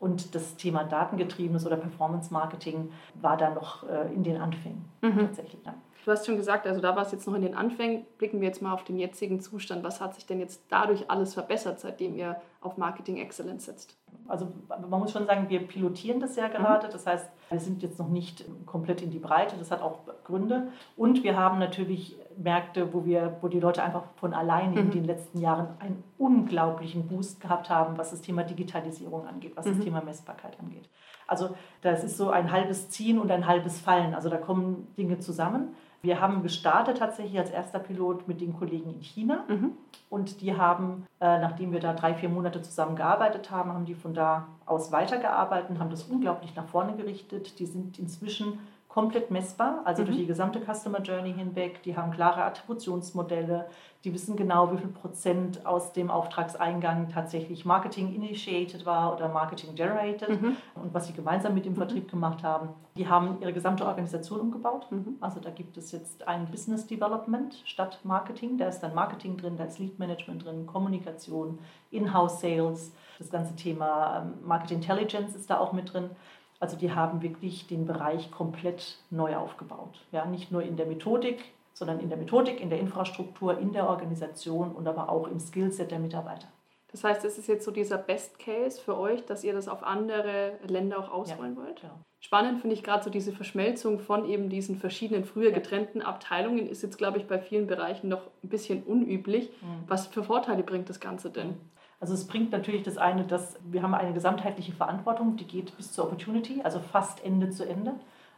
Und 0.00 0.34
das 0.34 0.56
Thema 0.56 0.84
datengetriebenes 0.84 1.66
oder 1.66 1.76
Performance 1.76 2.32
Marketing 2.32 2.90
war 3.14 3.36
da 3.36 3.50
noch 3.50 3.86
äh, 3.88 4.12
in 4.14 4.22
den 4.22 4.40
Anfängen 4.40 4.84
mhm. 5.02 5.18
tatsächlich. 5.18 5.64
Ja. 5.64 5.74
Du 6.08 6.12
hast 6.12 6.24
schon 6.24 6.38
gesagt, 6.38 6.66
also 6.66 6.80
da 6.80 6.96
war 6.96 7.02
es 7.02 7.12
jetzt 7.12 7.26
noch 7.26 7.34
in 7.34 7.42
den 7.42 7.54
Anfängen. 7.54 8.06
Blicken 8.16 8.40
wir 8.40 8.48
jetzt 8.48 8.62
mal 8.62 8.72
auf 8.72 8.82
den 8.82 8.98
jetzigen 8.98 9.40
Zustand. 9.40 9.84
Was 9.84 10.00
hat 10.00 10.14
sich 10.14 10.24
denn 10.24 10.40
jetzt 10.40 10.62
dadurch 10.70 11.10
alles 11.10 11.34
verbessert, 11.34 11.80
seitdem 11.80 12.16
ihr 12.16 12.40
auf 12.62 12.78
Marketing 12.78 13.18
Excellence 13.18 13.66
setzt? 13.66 13.94
Also 14.26 14.48
man 14.68 15.00
muss 15.00 15.12
schon 15.12 15.26
sagen, 15.26 15.50
wir 15.50 15.60
pilotieren 15.60 16.18
das 16.18 16.34
ja 16.36 16.48
gerade. 16.48 16.86
Mhm. 16.86 16.92
Das 16.92 17.06
heißt, 17.06 17.30
wir 17.50 17.60
sind 17.60 17.82
jetzt 17.82 17.98
noch 17.98 18.08
nicht 18.08 18.46
komplett 18.64 19.02
in 19.02 19.10
die 19.10 19.18
Breite. 19.18 19.56
Das 19.58 19.70
hat 19.70 19.82
auch 19.82 19.98
Gründe. 20.24 20.68
Und 20.96 21.24
wir 21.24 21.36
haben 21.36 21.58
natürlich 21.58 22.16
Märkte, 22.38 22.94
wo, 22.94 23.04
wir, 23.04 23.36
wo 23.42 23.48
die 23.48 23.60
Leute 23.60 23.82
einfach 23.82 24.04
von 24.16 24.32
alleine 24.32 24.70
mhm. 24.70 24.78
in 24.78 24.90
den 24.92 25.04
letzten 25.04 25.38
Jahren 25.40 25.76
einen 25.78 26.02
unglaublichen 26.16 27.06
Boost 27.06 27.42
gehabt 27.42 27.68
haben, 27.68 27.98
was 27.98 28.12
das 28.12 28.22
Thema 28.22 28.44
Digitalisierung 28.44 29.26
angeht, 29.26 29.52
was 29.56 29.66
mhm. 29.66 29.76
das 29.76 29.84
Thema 29.84 30.00
Messbarkeit 30.02 30.58
angeht. 30.58 30.88
Also 31.26 31.50
das 31.82 32.02
ist 32.02 32.16
so 32.16 32.30
ein 32.30 32.50
halbes 32.50 32.88
Ziehen 32.88 33.18
und 33.18 33.30
ein 33.30 33.46
halbes 33.46 33.78
Fallen. 33.78 34.14
Also 34.14 34.30
da 34.30 34.38
kommen 34.38 34.88
Dinge 34.96 35.18
zusammen. 35.18 35.74
Wir 36.00 36.20
haben 36.20 36.42
gestartet 36.42 36.98
tatsächlich 36.98 37.38
als 37.38 37.50
erster 37.50 37.80
Pilot 37.80 38.28
mit 38.28 38.40
den 38.40 38.56
Kollegen 38.56 38.94
in 38.94 39.02
China 39.02 39.44
mhm. 39.48 39.72
und 40.08 40.40
die 40.40 40.56
haben, 40.56 41.06
äh, 41.20 41.38
nachdem 41.40 41.72
wir 41.72 41.80
da 41.80 41.92
drei, 41.92 42.14
vier 42.14 42.28
Monate 42.28 42.62
zusammen 42.62 42.94
gearbeitet 42.94 43.50
haben, 43.50 43.72
haben 43.72 43.84
die 43.84 43.94
von 43.94 44.14
da 44.14 44.46
aus 44.64 44.92
weitergearbeitet 44.92 45.70
und 45.70 45.80
haben 45.80 45.90
das 45.90 46.04
unglaublich 46.04 46.54
nach 46.54 46.68
vorne 46.68 46.94
gerichtet. 46.94 47.58
Die 47.58 47.66
sind 47.66 47.98
inzwischen 47.98 48.60
komplett 48.88 49.30
messbar, 49.30 49.82
also 49.84 50.02
mhm. 50.02 50.06
durch 50.06 50.18
die 50.18 50.26
gesamte 50.26 50.60
Customer 50.60 51.00
Journey 51.00 51.32
hinweg. 51.32 51.82
Die 51.82 51.96
haben 51.96 52.10
klare 52.10 52.42
Attributionsmodelle, 52.42 53.66
die 54.04 54.14
wissen 54.14 54.36
genau, 54.36 54.72
wie 54.72 54.78
viel 54.78 54.88
Prozent 54.88 55.66
aus 55.66 55.92
dem 55.92 56.10
Auftragseingang 56.10 57.08
tatsächlich 57.08 57.64
Marketing 57.64 58.14
initiated 58.14 58.86
war 58.86 59.14
oder 59.14 59.28
Marketing 59.28 59.74
generated 59.74 60.40
mhm. 60.40 60.56
und 60.74 60.94
was 60.94 61.08
sie 61.08 61.12
gemeinsam 61.12 61.54
mit 61.54 61.64
dem 61.64 61.72
mhm. 61.72 61.78
Vertrieb 61.78 62.10
gemacht 62.10 62.42
haben. 62.42 62.70
Die 62.96 63.08
haben 63.08 63.38
ihre 63.40 63.52
gesamte 63.52 63.84
Organisation 63.84 64.40
umgebaut. 64.40 64.86
Mhm. 64.90 65.16
Also 65.20 65.40
da 65.40 65.50
gibt 65.50 65.76
es 65.76 65.92
jetzt 65.92 66.26
ein 66.26 66.46
Business 66.50 66.86
Development 66.86 67.60
statt 67.64 68.00
Marketing. 68.04 68.56
Da 68.56 68.68
ist 68.68 68.80
dann 68.80 68.94
Marketing 68.94 69.36
drin, 69.36 69.56
da 69.56 69.64
ist 69.64 69.78
Lead 69.78 69.98
Management 69.98 70.44
drin, 70.44 70.66
Kommunikation, 70.66 71.58
In-house 71.90 72.40
Sales. 72.40 72.92
Das 73.18 73.30
ganze 73.30 73.54
Thema 73.56 74.22
ähm, 74.22 74.46
Market 74.46 74.70
Intelligence 74.70 75.34
ist 75.34 75.50
da 75.50 75.58
auch 75.58 75.72
mit 75.72 75.92
drin. 75.92 76.10
Also 76.60 76.76
die 76.76 76.92
haben 76.92 77.22
wirklich 77.22 77.66
den 77.66 77.86
Bereich 77.86 78.30
komplett 78.30 78.98
neu 79.10 79.36
aufgebaut. 79.36 80.00
Ja, 80.10 80.24
nicht 80.24 80.50
nur 80.50 80.62
in 80.62 80.76
der 80.76 80.86
Methodik, 80.86 81.44
sondern 81.72 82.00
in 82.00 82.08
der 82.08 82.18
Methodik, 82.18 82.60
in 82.60 82.70
der 82.70 82.80
Infrastruktur, 82.80 83.58
in 83.58 83.72
der 83.72 83.88
Organisation 83.88 84.72
und 84.72 84.88
aber 84.88 85.08
auch 85.08 85.28
im 85.28 85.38
Skillset 85.38 85.90
der 85.90 86.00
Mitarbeiter. 86.00 86.48
Das 86.90 87.04
heißt, 87.04 87.24
es 87.24 87.38
ist 87.38 87.48
jetzt 87.48 87.64
so 87.64 87.70
dieser 87.70 87.98
Best 87.98 88.38
Case 88.38 88.80
für 88.80 88.96
euch, 88.98 89.24
dass 89.26 89.44
ihr 89.44 89.52
das 89.52 89.68
auf 89.68 89.82
andere 89.82 90.52
Länder 90.66 90.98
auch 90.98 91.10
ausrollen 91.10 91.54
ja, 91.54 91.62
wollt? 91.62 91.82
Ja. 91.82 91.90
Spannend 92.20 92.60
finde 92.60 92.74
ich 92.74 92.82
gerade 92.82 93.04
so 93.04 93.10
diese 93.10 93.32
Verschmelzung 93.32 94.00
von 94.00 94.24
eben 94.24 94.48
diesen 94.48 94.76
verschiedenen 94.76 95.24
früher 95.24 95.52
getrennten 95.52 96.02
Abteilungen 96.02 96.66
ist 96.66 96.82
jetzt, 96.82 96.96
glaube 96.96 97.18
ich, 97.18 97.26
bei 97.26 97.38
vielen 97.38 97.66
Bereichen 97.66 98.08
noch 98.08 98.22
ein 98.42 98.48
bisschen 98.48 98.82
unüblich. 98.82 99.50
Mhm. 99.60 99.84
Was 99.86 100.08
für 100.08 100.24
Vorteile 100.24 100.62
bringt 100.62 100.88
das 100.88 100.98
Ganze 100.98 101.30
denn? 101.30 101.56
Also 102.00 102.14
es 102.14 102.26
bringt 102.26 102.52
natürlich 102.52 102.84
das 102.84 102.96
eine, 102.96 103.24
dass 103.24 103.58
wir 103.64 103.82
haben 103.82 103.94
eine 103.94 104.12
gesamtheitliche 104.12 104.72
Verantwortung, 104.72 105.36
die 105.36 105.46
geht 105.46 105.76
bis 105.76 105.92
zur 105.92 106.04
Opportunity, 106.04 106.60
also 106.62 106.78
fast 106.78 107.24
Ende 107.24 107.50
zu 107.50 107.68
Ende. 107.68 107.94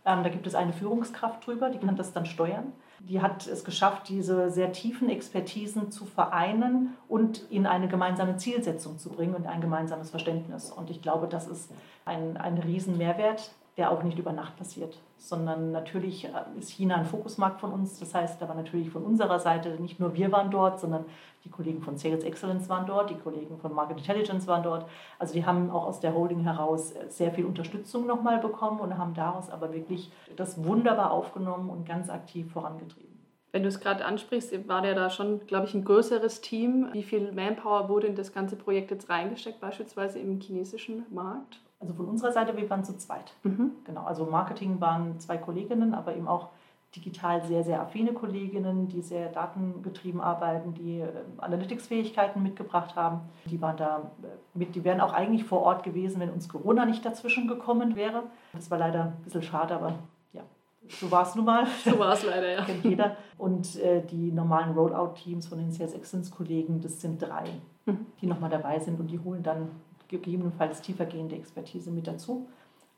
Ähm, 0.06 0.22
da 0.22 0.30
gibt 0.30 0.46
es 0.46 0.54
eine 0.54 0.72
Führungskraft 0.72 1.46
drüber, 1.46 1.68
die 1.68 1.78
kann 1.78 1.96
das 1.96 2.12
dann 2.12 2.24
steuern. 2.24 2.72
Die 3.00 3.20
hat 3.20 3.46
es 3.46 3.64
geschafft, 3.64 4.08
diese 4.08 4.50
sehr 4.50 4.72
tiefen 4.72 5.10
Expertisen 5.10 5.90
zu 5.90 6.04
vereinen 6.04 6.96
und 7.08 7.50
in 7.50 7.66
eine 7.66 7.88
gemeinsame 7.88 8.36
Zielsetzung 8.36 8.98
zu 8.98 9.10
bringen 9.10 9.34
und 9.34 9.46
ein 9.46 9.60
gemeinsames 9.60 10.10
Verständnis. 10.10 10.70
Und 10.70 10.90
ich 10.90 11.02
glaube, 11.02 11.26
das 11.26 11.46
ist 11.46 11.70
ein, 12.04 12.36
ein 12.36 12.58
Riesenmehrwert, 12.58 13.52
der 13.80 13.90
auch 13.90 14.02
nicht 14.02 14.18
über 14.18 14.32
Nacht 14.32 14.58
passiert, 14.58 14.98
sondern 15.16 15.72
natürlich 15.72 16.26
äh, 16.26 16.58
ist 16.58 16.68
China 16.68 16.96
ein 16.96 17.06
Fokusmarkt 17.06 17.60
von 17.60 17.72
uns. 17.72 17.98
Das 17.98 18.14
heißt 18.14 18.42
aber 18.42 18.54
natürlich 18.54 18.90
von 18.90 19.02
unserer 19.02 19.40
Seite, 19.40 19.70
nicht 19.80 19.98
nur 19.98 20.14
wir 20.14 20.30
waren 20.30 20.50
dort, 20.50 20.78
sondern 20.78 21.06
die 21.44 21.48
Kollegen 21.48 21.80
von 21.80 21.96
Sales 21.96 22.22
Excellence 22.22 22.68
waren 22.68 22.84
dort, 22.84 23.08
die 23.08 23.14
Kollegen 23.14 23.58
von 23.58 23.72
Market 23.74 23.96
Intelligence 23.96 24.46
waren 24.46 24.62
dort. 24.62 24.84
Also 25.18 25.32
die 25.32 25.46
haben 25.46 25.70
auch 25.70 25.86
aus 25.86 25.98
der 25.98 26.14
Holding 26.14 26.40
heraus 26.40 26.92
äh, 26.92 27.06
sehr 27.08 27.32
viel 27.32 27.46
Unterstützung 27.46 28.06
nochmal 28.06 28.38
bekommen 28.38 28.80
und 28.80 28.98
haben 28.98 29.14
daraus 29.14 29.48
aber 29.48 29.72
wirklich 29.72 30.12
das 30.36 30.62
wunderbar 30.62 31.10
aufgenommen 31.10 31.70
und 31.70 31.88
ganz 31.88 32.10
aktiv 32.10 32.52
vorangetrieben. 32.52 33.18
Wenn 33.52 33.62
du 33.62 33.68
es 33.70 33.80
gerade 33.80 34.04
ansprichst, 34.04 34.68
war 34.68 34.82
der 34.82 34.94
da 34.94 35.08
schon, 35.08 35.46
glaube 35.46 35.66
ich, 35.66 35.74
ein 35.74 35.86
größeres 35.86 36.42
Team. 36.42 36.90
Wie 36.92 37.02
viel 37.02 37.32
Manpower 37.32 37.88
wurde 37.88 38.08
in 38.08 38.14
das 38.14 38.34
ganze 38.34 38.56
Projekt 38.56 38.90
jetzt 38.90 39.08
reingesteckt, 39.08 39.58
beispielsweise 39.58 40.18
im 40.18 40.38
chinesischen 40.38 41.06
Markt? 41.10 41.60
Also 41.80 41.94
von 41.94 42.06
unserer 42.06 42.32
Seite, 42.32 42.56
wir 42.56 42.68
waren 42.68 42.84
zu 42.84 42.96
zweit. 42.98 43.32
Mhm. 43.42 43.72
Genau, 43.84 44.04
also 44.04 44.26
Marketing 44.26 44.80
waren 44.80 45.18
zwei 45.18 45.38
Kolleginnen, 45.38 45.94
aber 45.94 46.14
eben 46.14 46.28
auch 46.28 46.50
digital 46.94 47.42
sehr, 47.44 47.62
sehr 47.62 47.80
affine 47.80 48.12
Kolleginnen, 48.12 48.88
die 48.88 49.00
sehr 49.00 49.28
datengetrieben 49.28 50.20
arbeiten, 50.20 50.74
die 50.74 51.00
äh, 51.00 51.08
Analytics-Fähigkeiten 51.38 52.42
mitgebracht 52.42 52.96
haben. 52.96 53.20
Die 53.46 53.60
waren 53.60 53.76
da 53.76 54.10
äh, 54.22 54.58
mit, 54.58 54.74
die 54.74 54.82
wären 54.82 55.00
auch 55.00 55.12
eigentlich 55.12 55.44
vor 55.44 55.62
Ort 55.62 55.84
gewesen, 55.84 56.20
wenn 56.20 56.30
uns 56.30 56.48
Corona 56.48 56.84
nicht 56.84 57.04
dazwischen 57.04 57.46
gekommen 57.46 57.94
wäre. 57.94 58.24
Das 58.52 58.70
war 58.70 58.78
leider 58.78 59.04
ein 59.04 59.22
bisschen 59.22 59.42
schade, 59.42 59.74
aber 59.74 59.94
ja, 60.32 60.42
so 60.88 61.10
war 61.12 61.22
es 61.22 61.34
nun 61.36 61.44
mal. 61.44 61.64
So 61.84 61.96
war 61.98 62.12
es 62.12 62.24
leider, 62.24 62.50
ja. 62.50 62.64
Kennt 62.66 62.84
jeder. 62.84 63.16
Und 63.38 63.78
äh, 63.78 64.04
die 64.04 64.32
normalen 64.32 64.74
Rollout-Teams 64.74 65.46
von 65.46 65.58
den 65.58 65.70
Sales 65.70 65.94
Excellence-Kollegen, 65.94 66.80
das 66.80 67.00
sind 67.00 67.22
drei, 67.22 67.44
mhm. 67.86 68.06
die 68.20 68.26
nochmal 68.26 68.50
dabei 68.50 68.80
sind 68.80 68.98
und 68.98 69.06
die 69.06 69.20
holen 69.20 69.44
dann 69.44 69.68
gegebenenfalls 70.10 70.82
tiefergehende 70.82 71.36
Expertise 71.36 71.90
mit 71.90 72.06
dazu. 72.06 72.48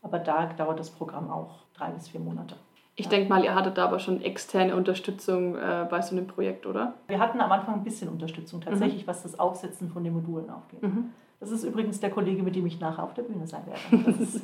Aber 0.02 0.19
da 0.19 0.47
dauert 0.47 0.81
das 0.81 0.90
Programm 0.90 1.31
auch 1.31 1.61
drei 1.75 1.90
bis 1.90 2.09
vier 2.09 2.21
Monate. 2.21 2.57
Ich 2.97 3.07
ja. 3.07 3.11
denke 3.11 3.28
mal, 3.28 3.42
ihr 3.42 3.54
hattet 3.54 3.78
da 3.78 3.87
aber 3.87 3.99
schon 3.99 4.21
externe 4.21 4.76
Unterstützung 4.76 5.57
äh, 5.57 5.87
bei 5.88 6.02
so 6.02 6.14
einem 6.14 6.26
Projekt, 6.26 6.66
oder? 6.66 6.95
Wir 7.07 7.19
hatten 7.19 7.40
am 7.40 7.50
Anfang 7.50 7.76
ein 7.76 7.85
bisschen 7.85 8.09
Unterstützung 8.09 8.61
tatsächlich, 8.61 9.04
mhm. 9.04 9.07
was 9.07 9.23
das 9.23 9.38
Aufsetzen 9.38 9.88
von 9.88 10.04
den 10.04 10.12
Modulen 10.12 10.50
aufgeht. 10.50 10.83
Mhm. 10.83 11.11
Das 11.40 11.50
ist 11.50 11.64
übrigens 11.64 12.00
der 12.00 12.11
Kollege, 12.11 12.42
mit 12.42 12.54
dem 12.54 12.66
ich 12.66 12.81
nachher 12.81 13.02
auf 13.02 13.14
der 13.14 13.23
Bühne 13.23 13.47
sein 13.47 13.62
werde. 13.66 14.11
Ist, 14.23 14.42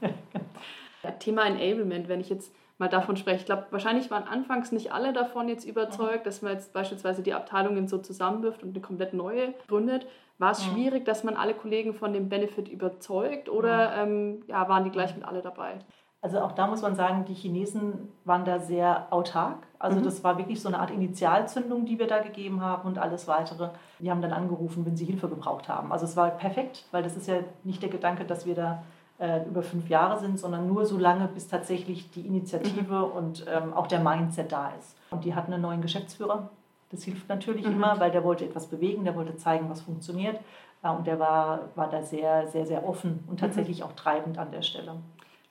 äh, 0.00 0.08
Thema 1.18 1.46
Enablement, 1.46 2.08
wenn 2.08 2.20
ich 2.20 2.28
jetzt 2.28 2.52
mal 2.82 2.88
davon 2.88 3.16
spreche. 3.16 3.38
Ich 3.38 3.46
glaube, 3.46 3.66
wahrscheinlich 3.70 4.10
waren 4.10 4.24
anfangs 4.24 4.72
nicht 4.72 4.92
alle 4.92 5.12
davon 5.12 5.48
jetzt 5.48 5.64
überzeugt, 5.64 6.26
dass 6.26 6.42
man 6.42 6.54
jetzt 6.54 6.72
beispielsweise 6.72 7.22
die 7.22 7.32
Abteilungen 7.32 7.86
so 7.86 7.98
zusammenwirft 7.98 8.64
und 8.64 8.70
eine 8.70 8.80
komplett 8.80 9.14
neue 9.14 9.54
gründet. 9.68 10.06
War 10.38 10.50
es 10.50 10.66
mhm. 10.66 10.72
schwierig, 10.72 11.04
dass 11.04 11.22
man 11.22 11.36
alle 11.36 11.54
Kollegen 11.54 11.94
von 11.94 12.12
dem 12.12 12.28
Benefit 12.28 12.68
überzeugt 12.68 13.48
oder 13.48 14.04
mhm. 14.04 14.12
ähm, 14.12 14.42
ja, 14.48 14.68
waren 14.68 14.82
die 14.82 14.90
gleich 14.90 15.14
mit 15.14 15.24
alle 15.24 15.42
dabei? 15.42 15.78
Also 16.22 16.40
auch 16.40 16.52
da 16.52 16.66
muss 16.66 16.82
man 16.82 16.96
sagen, 16.96 17.24
die 17.24 17.34
Chinesen 17.34 18.08
waren 18.24 18.44
da 18.44 18.58
sehr 18.58 19.06
autark. 19.10 19.58
Also 19.78 20.00
mhm. 20.00 20.04
das 20.04 20.24
war 20.24 20.38
wirklich 20.38 20.60
so 20.60 20.66
eine 20.66 20.80
Art 20.80 20.90
Initialzündung, 20.90 21.84
die 21.84 22.00
wir 22.00 22.08
da 22.08 22.20
gegeben 22.20 22.60
haben 22.62 22.88
und 22.88 22.98
alles 22.98 23.28
weitere. 23.28 23.70
Die 24.00 24.10
haben 24.10 24.22
dann 24.22 24.32
angerufen, 24.32 24.84
wenn 24.84 24.96
sie 24.96 25.04
Hilfe 25.04 25.28
gebraucht 25.28 25.68
haben. 25.68 25.92
Also 25.92 26.04
es 26.04 26.16
war 26.16 26.30
perfekt, 26.30 26.84
weil 26.90 27.04
das 27.04 27.16
ist 27.16 27.28
ja 27.28 27.36
nicht 27.62 27.80
der 27.80 27.90
Gedanke, 27.90 28.24
dass 28.24 28.44
wir 28.44 28.56
da 28.56 28.82
äh, 29.22 29.44
über 29.44 29.62
fünf 29.62 29.88
Jahre 29.88 30.18
sind, 30.18 30.38
sondern 30.38 30.66
nur 30.66 30.84
so 30.84 30.98
lange, 30.98 31.28
bis 31.28 31.46
tatsächlich 31.46 32.10
die 32.10 32.26
Initiative 32.26 32.98
mhm. 32.98 33.16
und 33.16 33.46
ähm, 33.48 33.72
auch 33.72 33.86
der 33.86 34.00
Mindset 34.00 34.50
da 34.50 34.72
ist. 34.78 34.96
Und 35.10 35.24
die 35.24 35.34
hatten 35.34 35.52
einen 35.52 35.62
neuen 35.62 35.80
Geschäftsführer, 35.80 36.50
das 36.90 37.04
hilft 37.04 37.28
natürlich 37.28 37.66
mhm. 37.66 37.74
immer, 37.74 38.00
weil 38.00 38.10
der 38.10 38.24
wollte 38.24 38.44
etwas 38.44 38.66
bewegen, 38.66 39.04
der 39.04 39.14
wollte 39.14 39.36
zeigen, 39.36 39.70
was 39.70 39.80
funktioniert. 39.80 40.38
Und 40.82 41.06
der 41.06 41.20
war, 41.20 41.68
war 41.76 41.88
da 41.88 42.02
sehr, 42.02 42.48
sehr, 42.48 42.66
sehr 42.66 42.86
offen 42.86 43.22
und 43.28 43.34
mhm. 43.34 43.46
tatsächlich 43.46 43.84
auch 43.84 43.92
treibend 43.92 44.36
an 44.38 44.50
der 44.50 44.62
Stelle. 44.62 44.96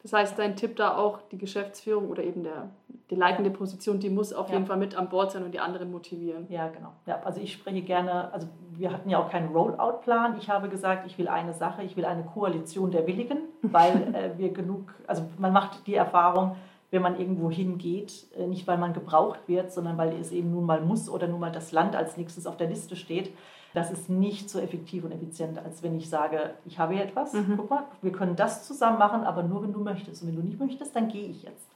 Das 0.02 0.14
heißt, 0.14 0.40
dein 0.40 0.56
Tipp 0.56 0.76
da 0.78 0.98
auch, 0.98 1.20
die 1.32 1.38
Geschäftsführung 1.38 2.10
oder 2.10 2.24
eben 2.24 2.44
der, 2.44 2.70
die 3.10 3.16
leitende 3.16 3.52
ja. 3.52 3.56
Position, 3.56 4.00
die 4.00 4.10
muss 4.10 4.34
auf 4.34 4.48
ja. 4.48 4.56
jeden 4.56 4.66
Fall 4.66 4.78
mit 4.78 4.96
an 4.96 5.10
Bord 5.10 5.32
sein 5.32 5.44
und 5.44 5.54
die 5.54 5.60
anderen 5.60 5.92
motivieren. 5.92 6.48
Ja, 6.50 6.70
genau. 6.70 6.94
Ja, 7.06 7.22
also 7.24 7.40
ich 7.40 7.54
spreche 7.54 7.82
gerne, 7.82 8.34
also 8.34 8.48
wir 8.72 8.92
hatten 8.92 9.10
ja 9.10 9.20
auch 9.20 9.30
keinen 9.30 9.50
Rollout-Plan. 9.50 10.38
Ich 10.40 10.50
habe 10.50 10.70
gesagt, 10.70 11.06
ich 11.06 11.18
will 11.20 11.28
eine 11.28 11.54
Sache, 11.54 11.84
ich 11.84 11.96
will 11.98 12.06
eine 12.06 12.24
Koalition 12.24 12.90
der 12.90 13.06
Willigen, 13.06 13.40
weil 13.62 14.16
äh, 14.16 14.38
wir 14.38 14.52
genug, 14.52 14.94
also 15.06 15.24
man 15.38 15.54
macht 15.54 15.86
die 15.86 15.96
Erfahrung, 15.96 16.56
wenn 16.90 17.04
man 17.04 17.20
irgendwo 17.20 17.52
hingeht, 17.52 18.26
äh, 18.38 18.48
nicht 18.48 18.66
weil 18.68 18.80
man 18.80 18.94
gebraucht 18.94 19.42
wird, 19.48 19.72
sondern 19.72 19.98
weil 19.98 20.14
es 20.20 20.32
eben 20.32 20.52
nun 20.52 20.66
mal 20.66 20.82
muss 20.82 21.10
oder 21.10 21.28
nun 21.28 21.40
mal 21.40 21.52
das 21.52 21.72
Land 21.72 21.96
als 21.96 22.18
nächstes 22.18 22.48
auf 22.48 22.58
der 22.58 22.68
Liste 22.68 22.96
steht. 22.96 23.32
Das 23.74 23.92
ist 23.92 24.10
nicht 24.10 24.50
so 24.50 24.60
effektiv 24.60 25.04
und 25.04 25.12
effizient, 25.12 25.58
als 25.58 25.82
wenn 25.82 25.98
ich 25.98 26.10
sage, 26.10 26.56
ich 26.66 26.78
habe 26.78 26.94
hier 26.94 27.04
etwas, 27.04 27.34
mhm. 27.34 27.54
guck 27.56 27.70
mal, 27.70 27.84
wir 28.02 28.12
können 28.12 28.36
das 28.36 28.68
zusammen 28.68 29.00
machen, 29.00 29.24
aber 29.24 29.44
nur 29.44 29.64
wenn 29.64 29.74
du 29.74 29.80
möchtest. 29.80 30.22
Und 30.22 30.30
wenn 30.30 30.36
du 30.36 30.42
nicht 30.42 30.60
möchtest, 30.60 30.96
dann 30.96 31.08
gehe 31.08 31.28
ich 31.28 31.44
jetzt. 31.44 31.72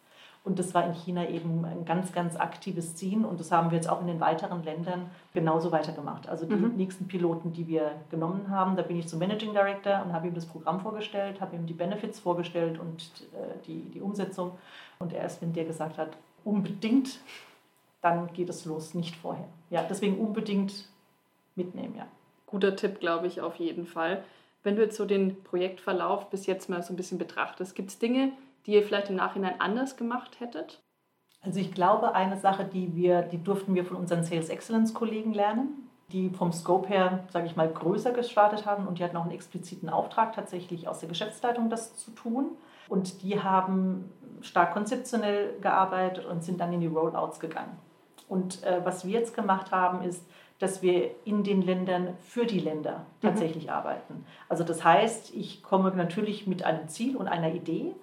Und 0.45 0.59
das 0.59 0.75
war 0.75 0.85
in 0.85 0.93
China 0.93 1.27
eben 1.27 1.65
ein 1.65 1.85
ganz, 1.85 2.13
ganz 2.13 2.35
aktives 2.35 2.95
Ziehen 2.95 3.25
und 3.25 3.39
das 3.39 3.51
haben 3.51 3.71
wir 3.71 3.77
jetzt 3.77 3.89
auch 3.89 3.99
in 3.99 4.05
den 4.05 4.19
weiteren 4.19 4.63
Ländern 4.63 5.09
genauso 5.33 5.71
weitergemacht. 5.71 6.29
Also 6.29 6.45
die 6.45 6.53
mhm. 6.53 6.75
nächsten 6.75 7.07
Piloten, 7.07 7.51
die 7.51 7.67
wir 7.67 7.93
genommen 8.11 8.47
haben, 8.49 8.75
da 8.75 8.83
bin 8.83 8.99
ich 8.99 9.07
zum 9.07 9.17
Managing 9.17 9.53
Director 9.53 10.03
und 10.05 10.13
habe 10.13 10.27
ihm 10.27 10.35
das 10.35 10.45
Programm 10.45 10.81
vorgestellt, 10.81 11.41
habe 11.41 11.55
ihm 11.55 11.65
die 11.65 11.73
Benefits 11.73 12.19
vorgestellt 12.19 12.79
und 12.79 13.01
äh, 13.33 13.57
die, 13.65 13.89
die 13.89 14.01
Umsetzung. 14.01 14.51
Und 14.99 15.13
erst 15.13 15.41
wenn 15.41 15.51
der 15.51 15.65
gesagt 15.65 15.97
hat, 15.97 16.09
unbedingt, 16.43 17.19
dann 18.03 18.31
geht 18.33 18.49
es 18.49 18.65
los, 18.65 18.93
nicht 18.93 19.15
vorher. 19.15 19.47
Ja, 19.71 19.83
deswegen 19.89 20.19
unbedingt 20.19 20.87
mitnehmen, 21.55 21.95
ja. 21.97 22.07
Guter 22.45 22.75
Tipp, 22.75 22.99
glaube 22.99 23.27
ich, 23.27 23.41
auf 23.41 23.55
jeden 23.55 23.85
Fall. 23.85 24.23
Wenn 24.63 24.75
du 24.75 24.81
jetzt 24.81 24.97
so 24.97 25.05
den 25.05 25.43
Projektverlauf 25.43 26.29
bis 26.29 26.45
jetzt 26.45 26.69
mal 26.69 26.81
so 26.81 26.93
ein 26.93 26.95
bisschen 26.95 27.17
betrachtest, 27.17 27.75
gibt 27.75 27.89
es 27.89 27.99
Dinge, 27.99 28.31
die 28.65 28.73
ihr 28.73 28.83
vielleicht 28.83 29.09
im 29.09 29.15
Nachhinein 29.15 29.59
anders 29.59 29.97
gemacht 29.97 30.39
hättet? 30.39 30.81
Also 31.41 31.59
ich 31.59 31.71
glaube, 31.71 32.15
eine 32.15 32.37
Sache, 32.37 32.65
die 32.65 32.95
wir, 32.95 33.21
die 33.21 33.43
durften 33.43 33.75
wir 33.75 33.85
von 33.85 33.97
unseren 33.97 34.23
Sales 34.23 34.49
Excellence 34.49 34.93
Kollegen 34.93 35.33
lernen, 35.33 35.89
die 36.11 36.29
vom 36.29 36.51
Scope 36.51 36.89
her, 36.89 37.25
sage 37.29 37.45
ich 37.45 37.55
mal, 37.55 37.69
größer 37.69 38.11
gestartet 38.11 38.65
haben 38.65 38.87
und 38.87 38.97
die 38.97 39.03
hatten 39.03 39.17
auch 39.17 39.23
einen 39.23 39.31
expliziten 39.31 39.89
Auftrag, 39.89 40.33
tatsächlich 40.33 40.87
aus 40.87 40.99
der 40.99 41.09
Geschäftsleitung 41.09 41.69
das 41.69 41.95
zu 41.95 42.11
tun. 42.11 42.57
Und 42.87 43.21
die 43.21 43.41
haben 43.41 44.11
stark 44.41 44.73
konzeptionell 44.73 45.59
gearbeitet 45.61 46.25
und 46.25 46.43
sind 46.43 46.59
dann 46.59 46.73
in 46.73 46.81
die 46.81 46.87
Rollouts 46.87 47.39
gegangen. 47.39 47.77
Und 48.27 48.63
äh, 48.63 48.81
was 48.83 49.05
wir 49.05 49.19
jetzt 49.19 49.35
gemacht 49.35 49.71
haben, 49.71 50.01
ist, 50.01 50.25
dass 50.59 50.81
wir 50.81 51.11
in 51.25 51.43
den 51.43 51.61
Ländern 51.61 52.15
für 52.21 52.45
die 52.45 52.59
Länder 52.59 52.99
mhm. 52.99 53.27
tatsächlich 53.27 53.65
mhm. 53.65 53.71
arbeiten. 53.71 54.25
Also 54.49 54.63
das 54.63 54.83
heißt, 54.83 55.33
ich 55.35 55.63
komme 55.63 55.91
natürlich 55.91 56.47
mit 56.47 56.63
einem 56.63 56.87
Ziel 56.87 57.17
und 57.17 57.27
einer 57.27 57.53
Idee 57.53 57.93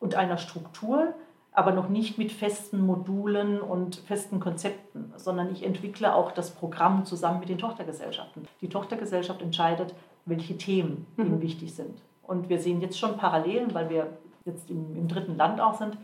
und 0.00 0.14
einer 0.14 0.38
Struktur, 0.38 1.14
aber 1.52 1.72
noch 1.72 1.88
nicht 1.88 2.16
mit 2.16 2.32
festen 2.32 2.84
Modulen 2.84 3.60
und 3.60 3.96
festen 3.96 4.40
Konzepten, 4.40 5.12
sondern 5.16 5.50
ich 5.52 5.64
entwickle 5.64 6.14
auch 6.14 6.32
das 6.32 6.50
Programm 6.50 7.04
zusammen 7.04 7.40
mit 7.40 7.48
den 7.48 7.58
Tochtergesellschaften. 7.58 8.46
Die 8.60 8.68
Tochtergesellschaft 8.68 9.42
entscheidet, 9.42 9.94
welche 10.26 10.56
Themen 10.56 11.06
mhm. 11.16 11.26
ihnen 11.26 11.42
wichtig 11.42 11.74
sind. 11.74 12.00
Und 12.22 12.48
wir 12.48 12.60
sehen 12.60 12.80
jetzt 12.80 12.98
schon 12.98 13.16
Parallelen, 13.16 13.74
weil 13.74 13.90
wir 13.90 14.18
jetzt 14.44 14.70
im, 14.70 14.96
im 14.96 15.08
dritten 15.08 15.36
Land 15.36 15.60
auch 15.60 15.74
sind, 15.74 15.96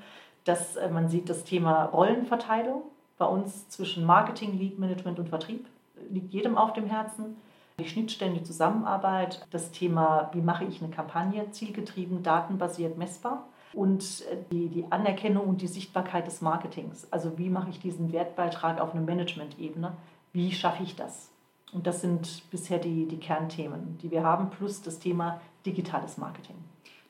dass 0.44 0.76
äh, 0.76 0.88
man 0.88 1.08
sieht 1.08 1.28
das 1.28 1.44
Thema 1.44 1.84
Rollenverteilung 1.84 2.82
bei 3.18 3.26
uns 3.26 3.68
zwischen 3.68 4.04
Marketing, 4.04 4.58
Lead 4.58 4.78
Management 4.78 5.18
und 5.18 5.28
Vertrieb 5.28 5.66
liegt 6.10 6.32
jedem 6.32 6.56
auf 6.56 6.72
dem 6.72 6.86
Herzen. 6.86 7.36
Die 7.78 7.88
Schnittstellen, 7.88 8.34
die 8.34 8.42
Zusammenarbeit, 8.42 9.46
das 9.50 9.70
Thema, 9.70 10.30
wie 10.32 10.40
mache 10.40 10.64
ich 10.64 10.82
eine 10.82 10.90
Kampagne, 10.90 11.50
zielgetrieben, 11.50 12.22
datenbasiert, 12.22 12.96
messbar 12.96 13.46
und 13.74 14.24
äh, 14.30 14.36
die, 14.50 14.68
die 14.68 14.86
Anerkennung 14.90 15.46
und 15.46 15.60
die 15.60 15.66
Sichtbarkeit 15.66 16.26
des 16.26 16.40
Marketings. 16.40 17.06
Also 17.12 17.38
wie 17.38 17.50
mache 17.50 17.70
ich 17.70 17.78
diesen 17.78 18.12
Wertbeitrag 18.12 18.80
auf 18.80 18.94
einer 18.94 19.02
Management-Ebene? 19.02 19.92
Wie 20.32 20.52
schaffe 20.52 20.82
ich 20.82 20.96
das? 20.96 21.30
Und 21.72 21.86
das 21.86 22.00
sind 22.00 22.50
bisher 22.50 22.78
die, 22.78 23.06
die 23.06 23.18
Kernthemen, 23.18 23.98
die 24.02 24.10
wir 24.10 24.22
haben, 24.22 24.50
plus 24.50 24.80
das 24.80 24.98
Thema 24.98 25.40
digitales 25.66 26.16
Marketing. 26.16 26.56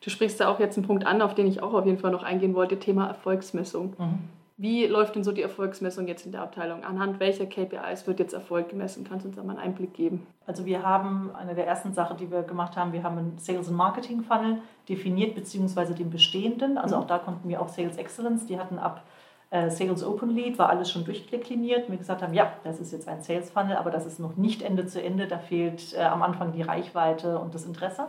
Du 0.01 0.11
sprichst 0.11 0.41
da 0.41 0.49
auch 0.49 0.59
jetzt 0.59 0.77
einen 0.77 0.87
Punkt 0.87 1.07
an, 1.07 1.23
auf 1.23 1.35
den 1.35 1.47
ich 1.47 1.63
auch 1.63 1.75
auf 1.75 1.87
jeden 1.87 1.99
Fall 1.99 2.11
noch 2.11 2.23
eingehen 2.23 2.55
wollte, 2.55 2.79
Thema 2.79 3.07
Erfolgsmessung. 3.07 3.95
Mhm. 3.99 4.19
Wie 4.59 4.87
läuft 4.87 5.15
denn 5.15 5.23
so 5.23 5.33
die 5.33 5.43
Erfolgsmessung 5.43 6.09
jetzt 6.09 6.25
in 6.25 6.33
der 6.33 6.41
Abteilung? 6.41 6.83
Anhand 6.83 7.21
welcher 7.21 7.45
KPIs 7.45 8.07
wird 8.07 8.21
jetzt 8.21 8.33
Erfolg 8.33 8.71
gemessen? 8.71 9.05
Kannst 9.07 9.25
du 9.25 9.29
uns 9.29 9.37
da 9.37 9.43
mal 9.43 9.53
einen 9.53 9.61
Einblick 9.61 9.93
geben? 9.93 10.27
Also 10.47 10.65
wir 10.65 10.83
haben, 10.83 11.31
eine 11.37 11.55
der 11.55 11.67
ersten 11.67 11.93
Sachen, 11.93 12.17
die 12.17 12.31
wir 12.31 12.43
gemacht 12.43 12.75
haben, 12.75 12.95
wir 12.95 13.03
haben 13.03 13.19
einen 13.19 13.39
Sales- 13.39 13.69
und 13.69 13.77
Marketing-Funnel 13.77 14.63
definiert, 14.89 15.35
beziehungsweise 15.35 15.95
den 15.95 16.09
bestehenden. 16.09 16.79
Also 16.79 16.97
mhm. 16.97 17.03
auch 17.03 17.07
da 17.07 17.19
konnten 17.19 17.47
wir 17.51 17.61
auch 17.61 17.69
Sales 17.69 17.99
Excellence, 17.99 18.47
die 18.47 18.59
hatten 18.59 18.79
ab 18.79 19.03
äh, 19.51 19.69
Sales 19.69 20.03
Open 20.03 20.31
Lead, 20.31 20.59
war 20.59 20.71
alles 20.71 20.91
schon 20.91 21.05
durchdekliniert. 21.05 21.91
Wir 21.91 21.99
gesagt 21.99 22.23
haben, 22.23 22.33
ja, 22.33 22.51
das 22.65 22.81
ist 22.81 22.93
jetzt 22.93 23.09
ein 23.09 23.23
Sales 23.23 23.51
Funnel, 23.51 23.77
aber 23.77 23.91
das 23.91 24.07
ist 24.07 24.19
noch 24.19 24.37
nicht 24.37 24.63
Ende 24.63 24.87
zu 24.87 25.03
Ende. 25.03 25.27
Da 25.27 25.39
fehlt 25.39 25.93
äh, 25.93 26.01
am 26.01 26.23
Anfang 26.23 26.53
die 26.53 26.63
Reichweite 26.63 27.39
und 27.39 27.55
das 27.55 27.67
Interesse. 27.67 28.05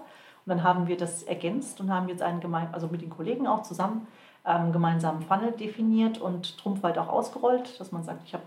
Und 0.45 0.51
dann 0.51 0.63
haben 0.63 0.87
wir 0.87 0.95
das 0.95 1.23
ergänzt 1.23 1.81
und 1.81 1.93
haben 1.93 2.07
jetzt 2.07 2.21
einen 2.21 2.39
gemein, 2.39 2.69
also 2.71 2.87
mit 2.87 3.01
den 3.01 3.09
Kollegen 3.09 3.47
auch 3.47 3.63
zusammen 3.63 4.07
ähm, 4.47 4.71
gemeinsamen 4.71 5.21
Funnel 5.21 5.51
definiert 5.51 6.19
und 6.19 6.57
Trumpfwald 6.57 6.97
auch 6.97 7.09
ausgerollt, 7.09 7.79
dass 7.79 7.91
man 7.91 8.03
sagt, 8.03 8.23
ich 8.25 8.33
habe 8.33 8.43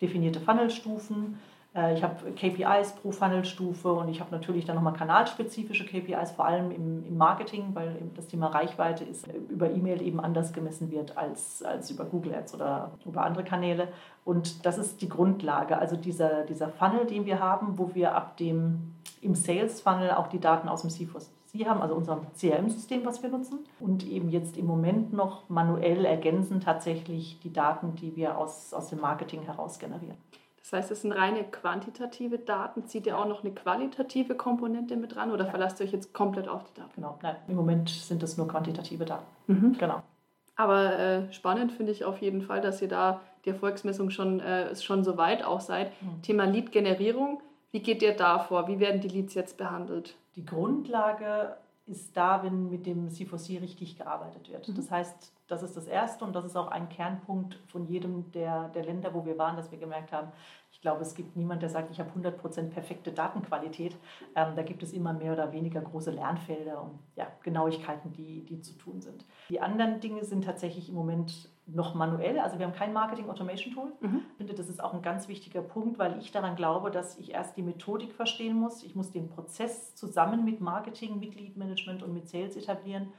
definierte 0.00 0.40
Funnelstufen, 0.40 1.38
äh, 1.74 1.94
ich 1.94 2.02
habe 2.02 2.32
KPIs 2.32 2.92
pro 2.92 3.12
Funnelstufe 3.12 3.92
und 3.92 4.08
ich 4.08 4.20
habe 4.20 4.30
natürlich 4.30 4.64
dann 4.64 4.76
nochmal 4.76 4.94
kanalspezifische 4.94 5.84
KPIs, 5.84 6.32
vor 6.32 6.46
allem 6.46 6.70
im, 6.70 7.06
im 7.06 7.16
Marketing, 7.16 7.70
weil 7.74 7.96
das 8.16 8.28
Thema 8.28 8.48
Reichweite 8.48 9.04
ist 9.04 9.26
über 9.48 9.70
E-Mail 9.70 10.02
eben 10.02 10.20
anders 10.20 10.52
gemessen 10.52 10.90
wird 10.90 11.16
als, 11.16 11.62
als 11.62 11.90
über 11.90 12.04
Google 12.04 12.34
Ads 12.34 12.54
oder 12.54 12.92
über 13.04 13.22
andere 13.22 13.44
Kanäle. 13.44 13.88
Und 14.24 14.64
das 14.64 14.78
ist 14.78 15.02
die 15.02 15.08
Grundlage, 15.08 15.78
also 15.78 15.96
dieser, 15.96 16.44
dieser 16.44 16.68
Funnel, 16.68 17.06
den 17.06 17.26
wir 17.26 17.40
haben, 17.40 17.78
wo 17.78 17.94
wir 17.94 18.14
ab 18.14 18.36
dem 18.36 18.94
im 19.20 19.34
Sales 19.34 19.80
Funnel 19.80 20.12
auch 20.12 20.26
die 20.26 20.40
Daten 20.40 20.68
aus 20.68 20.82
dem 20.82 20.90
CFOS 20.90 21.30
Sie 21.52 21.68
haben, 21.68 21.82
also 21.82 21.94
unser 21.94 22.22
CRM-System, 22.38 23.04
was 23.04 23.22
wir 23.22 23.28
nutzen, 23.28 23.58
und 23.78 24.06
eben 24.06 24.30
jetzt 24.30 24.56
im 24.56 24.66
Moment 24.66 25.12
noch 25.12 25.48
manuell 25.50 26.06
ergänzen 26.06 26.60
tatsächlich 26.60 27.40
die 27.40 27.52
Daten, 27.52 27.94
die 27.94 28.16
wir 28.16 28.38
aus, 28.38 28.72
aus 28.72 28.88
dem 28.88 29.00
Marketing 29.00 29.42
heraus 29.42 29.78
generieren. 29.78 30.16
Das 30.62 30.72
heißt, 30.72 30.90
es 30.92 31.02
sind 31.02 31.12
reine 31.12 31.44
quantitative 31.44 32.38
Daten. 32.38 32.86
Zieht 32.86 33.06
ihr 33.06 33.18
auch 33.18 33.26
noch 33.26 33.42
eine 33.44 33.52
qualitative 33.52 34.34
Komponente 34.34 34.96
mit 34.96 35.14
dran 35.14 35.30
oder 35.30 35.44
ja. 35.44 35.50
verlasst 35.50 35.80
ihr 35.80 35.86
euch 35.86 35.92
jetzt 35.92 36.14
komplett 36.14 36.48
auf 36.48 36.64
die 36.64 36.80
Daten? 36.80 36.92
Genau, 36.94 37.18
nein, 37.20 37.36
im 37.48 37.56
Moment 37.56 37.90
sind 37.90 38.22
es 38.22 38.38
nur 38.38 38.48
quantitative 38.48 39.04
Daten. 39.04 39.26
Mhm. 39.48 39.76
Genau. 39.76 40.02
Aber 40.56 40.98
äh, 40.98 41.32
spannend 41.32 41.72
finde 41.72 41.92
ich 41.92 42.04
auf 42.04 42.22
jeden 42.22 42.42
Fall, 42.42 42.60
dass 42.60 42.80
ihr 42.80 42.88
da 42.88 43.20
die 43.44 43.50
Erfolgsmessung 43.50 44.10
schon, 44.10 44.40
äh, 44.40 44.74
schon 44.76 45.02
so 45.04 45.16
weit 45.16 45.44
auch 45.44 45.60
seid. 45.60 45.90
Mhm. 46.00 46.22
Thema 46.22 46.44
Lead-Generierung. 46.44 47.42
Wie 47.72 47.80
geht 47.80 48.00
ihr 48.00 48.16
da 48.16 48.38
vor? 48.38 48.68
Wie 48.68 48.78
werden 48.78 49.00
die 49.00 49.08
Leads 49.08 49.34
jetzt 49.34 49.58
behandelt? 49.58 50.14
Die 50.36 50.44
Grundlage 50.44 51.56
ist 51.86 52.16
da, 52.16 52.42
wenn 52.42 52.70
mit 52.70 52.86
dem 52.86 53.08
C4C 53.08 53.60
richtig 53.60 53.96
gearbeitet 53.98 54.50
wird. 54.50 54.68
Mhm. 54.68 54.74
Das 54.74 54.90
heißt, 54.90 55.32
das 55.48 55.62
ist 55.62 55.76
das 55.76 55.86
Erste 55.86 56.24
und 56.24 56.34
das 56.34 56.44
ist 56.44 56.56
auch 56.56 56.68
ein 56.68 56.88
Kernpunkt 56.88 57.58
von 57.66 57.84
jedem 57.84 58.30
der, 58.32 58.68
der 58.68 58.84
Länder, 58.84 59.12
wo 59.12 59.24
wir 59.24 59.36
waren, 59.38 59.56
dass 59.56 59.70
wir 59.70 59.78
gemerkt 59.78 60.12
haben, 60.12 60.32
ich 60.72 60.80
glaube, 60.80 61.02
es 61.02 61.14
gibt 61.14 61.36
niemanden, 61.36 61.60
der 61.60 61.68
sagt, 61.68 61.90
ich 61.90 62.00
habe 62.00 62.10
100% 62.18 62.70
perfekte 62.70 63.12
Datenqualität. 63.12 63.94
Ähm, 64.34 64.56
da 64.56 64.62
gibt 64.62 64.82
es 64.82 64.92
immer 64.92 65.12
mehr 65.12 65.34
oder 65.34 65.52
weniger 65.52 65.80
große 65.82 66.10
Lernfelder 66.10 66.82
und 66.82 66.98
ja, 67.14 67.26
Genauigkeiten, 67.42 68.12
die, 68.12 68.44
die 68.44 68.60
zu 68.62 68.76
tun 68.78 69.00
sind. 69.00 69.26
Die 69.50 69.60
anderen 69.60 70.00
Dinge 70.00 70.24
sind 70.24 70.44
tatsächlich 70.44 70.88
im 70.88 70.94
Moment 70.94 71.50
noch 71.66 71.94
manuell. 71.94 72.38
Also 72.38 72.58
wir 72.58 72.66
haben 72.66 72.74
kein 72.74 72.92
Marketing 72.92 73.28
Automation 73.28 73.74
Tool. 73.74 73.92
Mhm. 74.00 74.22
Ich 74.30 74.36
finde, 74.38 74.54
das 74.54 74.68
ist 74.68 74.82
auch 74.82 74.94
ein 74.94 75.02
ganz 75.02 75.28
wichtiger 75.28 75.62
Punkt, 75.62 75.98
weil 75.98 76.18
ich 76.18 76.32
daran 76.32 76.56
glaube, 76.56 76.90
dass 76.90 77.18
ich 77.18 77.32
erst 77.32 77.56
die 77.56 77.62
Methodik 77.62 78.12
verstehen 78.14 78.56
muss. 78.56 78.82
Ich 78.82 78.96
muss 78.96 79.10
den 79.10 79.28
Prozess 79.28 79.94
zusammen 79.94 80.44
mit 80.44 80.60
Marketing, 80.60 81.20
mit 81.20 81.34
Lead 81.34 81.56
Management 81.56 82.02
und 82.02 82.12
mit 82.12 82.28
Sales 82.28 82.56
etablieren. 82.56 83.12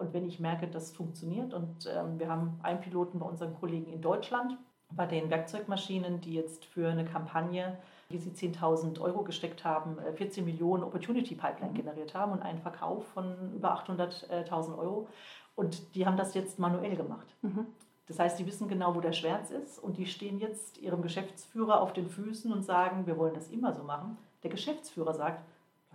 Und 0.00 0.12
wenn 0.12 0.26
ich 0.26 0.40
merke, 0.40 0.66
das 0.66 0.90
funktioniert 0.92 1.54
und 1.54 1.86
ähm, 1.86 2.18
wir 2.18 2.28
haben 2.28 2.58
einen 2.62 2.80
Piloten 2.80 3.18
bei 3.18 3.26
unseren 3.26 3.54
Kollegen 3.54 3.92
in 3.92 4.00
Deutschland, 4.00 4.56
bei 4.90 5.06
den 5.06 5.30
Werkzeugmaschinen, 5.30 6.20
die 6.20 6.34
jetzt 6.34 6.64
für 6.64 6.88
eine 6.88 7.04
Kampagne 7.04 7.78
die 8.10 8.18
sie 8.18 8.30
10.000 8.30 9.00
Euro 9.00 9.22
gesteckt 9.22 9.64
haben, 9.64 9.98
14 10.16 10.42
äh, 10.42 10.46
Millionen 10.46 10.82
Opportunity 10.82 11.34
Pipeline 11.34 11.72
mhm. 11.72 11.76
generiert 11.76 12.14
haben 12.14 12.32
und 12.32 12.42
einen 12.42 12.58
Verkauf 12.58 13.06
von 13.08 13.52
über 13.54 13.74
800.000 13.76 14.76
Euro. 14.76 15.08
Und 15.54 15.94
die 15.94 16.06
haben 16.06 16.16
das 16.16 16.34
jetzt 16.34 16.58
manuell 16.58 16.96
gemacht. 16.96 17.26
Mhm. 17.42 17.66
Das 18.08 18.18
heißt, 18.18 18.38
die 18.38 18.46
wissen 18.46 18.68
genau, 18.68 18.94
wo 18.96 19.00
der 19.00 19.12
Schmerz 19.12 19.50
ist 19.50 19.78
und 19.78 19.96
die 19.96 20.06
stehen 20.06 20.40
jetzt 20.40 20.78
ihrem 20.78 21.00
Geschäftsführer 21.00 21.80
auf 21.80 21.92
den 21.92 22.08
Füßen 22.08 22.52
und 22.52 22.64
sagen, 22.64 23.06
wir 23.06 23.16
wollen 23.16 23.34
das 23.34 23.48
immer 23.48 23.72
so 23.72 23.84
machen. 23.84 24.18
Der 24.42 24.50
Geschäftsführer 24.50 25.14
sagt, 25.14 25.44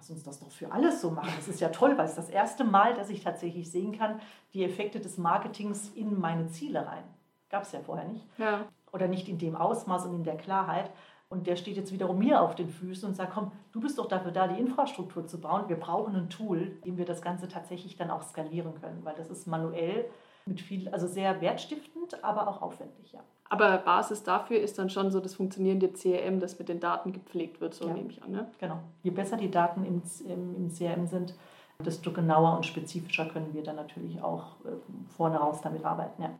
lass 0.05 0.11
uns 0.11 0.23
das 0.23 0.39
doch 0.39 0.51
für 0.51 0.71
alles 0.71 1.01
so 1.01 1.09
machen. 1.09 1.33
Das 1.35 1.47
ist 1.47 1.59
ja 1.59 1.69
toll, 1.69 1.97
weil 1.97 2.05
es 2.05 2.13
das 2.13 2.29
erste 2.29 2.63
Mal, 2.63 2.93
dass 2.93 3.09
ich 3.09 3.23
tatsächlich 3.23 3.71
sehen 3.71 3.97
kann, 3.97 4.19
die 4.53 4.63
Effekte 4.63 4.99
des 4.99 5.17
Marketings 5.17 5.89
in 5.95 6.19
meine 6.19 6.47
Ziele 6.47 6.85
rein. 6.85 7.03
Gab 7.49 7.63
es 7.63 7.71
ja 7.71 7.79
vorher 7.79 8.07
nicht. 8.07 8.23
Ja. 8.37 8.65
Oder 8.93 9.07
nicht 9.07 9.27
in 9.27 9.39
dem 9.39 9.55
Ausmaß 9.55 10.05
und 10.05 10.13
in 10.13 10.23
der 10.23 10.37
Klarheit. 10.37 10.91
Und 11.27 11.47
der 11.47 11.55
steht 11.55 11.75
jetzt 11.75 11.91
wiederum 11.91 12.19
mir 12.19 12.39
auf 12.39 12.53
den 12.53 12.69
Füßen 12.69 13.09
und 13.09 13.15
sagt, 13.15 13.33
komm, 13.33 13.51
du 13.71 13.81
bist 13.81 13.97
doch 13.97 14.07
dafür 14.07 14.31
da, 14.31 14.47
die 14.47 14.59
Infrastruktur 14.59 15.25
zu 15.25 15.41
bauen. 15.41 15.69
Wir 15.69 15.79
brauchen 15.79 16.15
ein 16.15 16.29
Tool, 16.29 16.77
dem 16.85 16.97
wir 16.97 17.05
das 17.05 17.23
Ganze 17.23 17.47
tatsächlich 17.47 17.95
dann 17.95 18.11
auch 18.11 18.21
skalieren 18.21 18.79
können, 18.79 19.03
weil 19.03 19.15
das 19.15 19.31
ist 19.31 19.47
manuell 19.47 20.05
mit 20.45 20.61
viel, 20.61 20.87
also 20.89 21.07
sehr 21.07 21.41
wertstiftend, 21.41 22.23
aber 22.23 22.47
auch 22.47 22.61
aufwendig, 22.61 23.11
ja. 23.11 23.19
Aber 23.47 23.77
Basis 23.77 24.23
dafür 24.23 24.59
ist 24.59 24.79
dann 24.79 24.89
schon 24.89 25.11
so 25.11 25.19
das 25.19 25.35
funktionierende 25.35 25.89
CRM, 25.89 26.39
das 26.39 26.57
mit 26.57 26.67
den 26.67 26.79
Daten 26.79 27.11
gepflegt 27.11 27.61
wird, 27.61 27.75
so 27.75 27.87
ja. 27.87 27.93
nehme 27.93 28.09
ich 28.09 28.23
an. 28.23 28.31
Ne? 28.31 28.47
Genau. 28.59 28.79
Je 29.03 29.11
besser 29.11 29.37
die 29.37 29.51
Daten 29.51 29.85
im, 29.85 30.01
im, 30.27 30.55
im 30.55 30.73
CRM 30.73 31.05
sind, 31.05 31.35
desto 31.83 32.11
genauer 32.11 32.55
und 32.55 32.65
spezifischer 32.65 33.25
können 33.25 33.53
wir 33.53 33.61
dann 33.61 33.75
natürlich 33.75 34.21
auch 34.21 34.55
äh, 34.65 34.71
vorne 35.15 35.37
raus 35.37 35.61
damit 35.61 35.85
arbeiten. 35.85 36.23
Ja. 36.23 36.31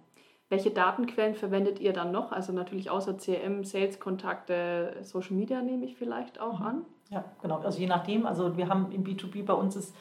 Welche 0.50 0.72
Datenquellen 0.72 1.36
verwendet 1.36 1.80
ihr 1.80 1.94
dann 1.94 2.12
noch? 2.12 2.32
Also 2.32 2.54
natürlich 2.54 2.90
außer 2.90 3.18
CRM, 3.18 3.64
Sales-Kontakte, 3.64 4.98
Social 5.02 5.36
Media 5.36 5.62
nehme 5.62 5.86
ich 5.86 5.96
vielleicht 5.96 6.40
auch 6.40 6.60
mhm. 6.60 6.66
an. 6.66 6.86
Ja, 7.10 7.24
genau. 7.42 7.60
Also 7.60 7.80
je 7.80 7.88
nachdem. 7.88 8.26
Also 8.26 8.58
wir 8.58 8.68
haben 8.68 8.92
im 8.92 9.04
B2B 9.04 9.44
bei 9.44 9.54
uns 9.54 9.76
ist, 9.76 9.96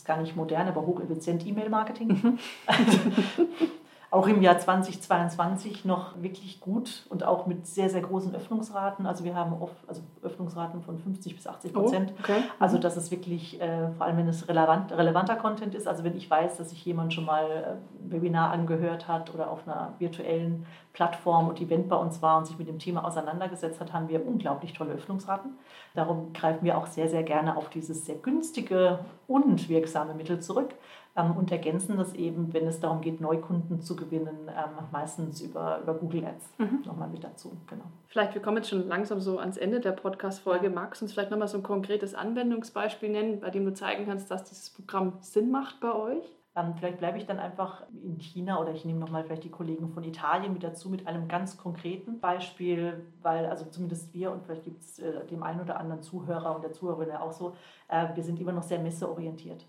ist 0.00 0.06
gar 0.06 0.20
nicht 0.20 0.34
modern, 0.34 0.66
aber 0.66 0.86
hocheffizient 0.86 1.46
E-Mail-Marketing. 1.46 2.38
Mhm. 4.10 4.18
auch 4.18 4.26
im 4.26 4.42
Jahr 4.42 4.58
2022 4.58 5.84
noch 5.84 6.20
wirklich 6.20 6.60
gut 6.60 7.06
und 7.08 7.24
auch 7.24 7.46
mit 7.46 7.66
sehr, 7.66 7.88
sehr 7.88 8.00
großen 8.00 8.34
Öffnungsraten. 8.34 9.06
Also 9.06 9.24
wir 9.24 9.34
haben 9.34 9.60
oft, 9.60 9.76
also 9.86 10.02
Öffnungsraten 10.22 10.82
von 10.82 10.98
50 10.98 11.36
bis 11.36 11.46
80 11.46 11.72
Prozent. 11.72 12.12
Oh, 12.16 12.20
okay. 12.20 12.42
Also 12.58 12.78
das 12.78 12.96
ist 12.96 13.10
wirklich, 13.10 13.60
äh, 13.60 13.90
vor 13.92 14.06
allem 14.06 14.18
wenn 14.18 14.28
es 14.28 14.48
relevant, 14.48 14.92
relevanter 14.92 15.36
Content 15.36 15.74
ist, 15.74 15.86
also 15.86 16.04
wenn 16.04 16.16
ich 16.16 16.28
weiß, 16.28 16.56
dass 16.56 16.70
sich 16.70 16.84
jemand 16.84 17.14
schon 17.14 17.24
mal 17.24 17.44
äh, 17.44 18.04
ein 18.04 18.12
Webinar 18.12 18.50
angehört 18.50 19.08
hat 19.08 19.32
oder 19.34 19.50
auf 19.50 19.66
einer 19.66 19.94
virtuellen 19.98 20.66
Plattform 20.92 21.48
und 21.48 21.60
Event 21.60 21.88
bei 21.88 21.96
uns 21.96 22.20
war 22.20 22.38
und 22.38 22.46
sich 22.46 22.58
mit 22.58 22.68
dem 22.68 22.78
Thema 22.78 23.04
auseinandergesetzt 23.04 23.80
hat, 23.80 23.92
haben 23.92 24.08
wir 24.08 24.26
unglaublich 24.26 24.72
tolle 24.72 24.92
Öffnungsraten. 24.92 25.52
Darum 25.94 26.32
greifen 26.32 26.64
wir 26.64 26.76
auch 26.76 26.86
sehr, 26.86 27.08
sehr 27.08 27.22
gerne 27.22 27.56
auf 27.56 27.68
dieses 27.68 28.06
sehr 28.06 28.16
günstige 28.16 28.98
und 29.28 29.68
wirksame 29.68 30.14
Mittel 30.14 30.40
zurück 30.40 30.74
und 31.14 31.50
ergänzen 31.50 31.96
das 31.96 32.14
eben, 32.14 32.52
wenn 32.54 32.66
es 32.66 32.80
darum 32.80 33.00
geht, 33.00 33.20
Neukunden 33.20 33.80
zu 33.80 33.96
gewinnen, 33.96 34.48
ähm, 34.48 34.86
meistens 34.92 35.40
über, 35.40 35.80
über 35.82 35.94
Google 35.94 36.24
Ads 36.24 36.50
mhm. 36.58 36.82
nochmal 36.86 37.08
mit 37.08 37.24
dazu. 37.24 37.52
Genau. 37.68 37.84
Vielleicht, 38.06 38.34
wir 38.34 38.42
kommen 38.42 38.58
jetzt 38.58 38.70
schon 38.70 38.86
langsam 38.88 39.20
so 39.20 39.38
ans 39.38 39.56
Ende 39.56 39.80
der 39.80 39.92
Podcast-Folge. 39.92 40.70
Magst 40.70 41.00
du 41.00 41.04
uns 41.04 41.12
vielleicht 41.12 41.30
nochmal 41.30 41.48
so 41.48 41.58
ein 41.58 41.62
konkretes 41.62 42.14
Anwendungsbeispiel 42.14 43.10
nennen, 43.10 43.40
bei 43.40 43.50
dem 43.50 43.64
du 43.64 43.74
zeigen 43.74 44.06
kannst, 44.06 44.30
dass 44.30 44.44
dieses 44.44 44.70
Programm 44.70 45.14
Sinn 45.20 45.50
macht 45.50 45.80
bei 45.80 45.92
euch? 45.92 46.24
Ähm, 46.60 46.74
vielleicht 46.76 46.98
bleibe 46.98 47.18
ich 47.18 47.26
dann 47.26 47.38
einfach 47.38 47.82
in 48.02 48.18
China 48.18 48.60
oder 48.60 48.72
ich 48.72 48.84
nehme 48.84 48.98
nochmal 48.98 49.24
vielleicht 49.24 49.44
die 49.44 49.50
Kollegen 49.50 49.90
von 49.90 50.04
Italien 50.04 50.52
mit 50.52 50.62
dazu 50.62 50.88
mit 50.88 51.06
einem 51.06 51.28
ganz 51.28 51.56
konkreten 51.56 52.20
Beispiel, 52.20 53.04
weil 53.22 53.46
also 53.46 53.64
zumindest 53.66 54.12
wir 54.12 54.32
und 54.32 54.44
vielleicht 54.44 54.64
gibt 54.64 54.82
es 54.82 54.98
äh, 54.98 55.26
dem 55.26 55.42
einen 55.42 55.60
oder 55.60 55.78
anderen 55.78 56.02
Zuhörer 56.02 56.54
und 56.54 56.62
der 56.62 56.72
Zuhörerin 56.72 57.12
auch 57.12 57.32
so, 57.32 57.54
äh, 57.88 58.08
wir 58.14 58.22
sind 58.22 58.40
immer 58.40 58.52
noch 58.52 58.62
sehr 58.62 58.78
messeorientiert. 58.78 59.64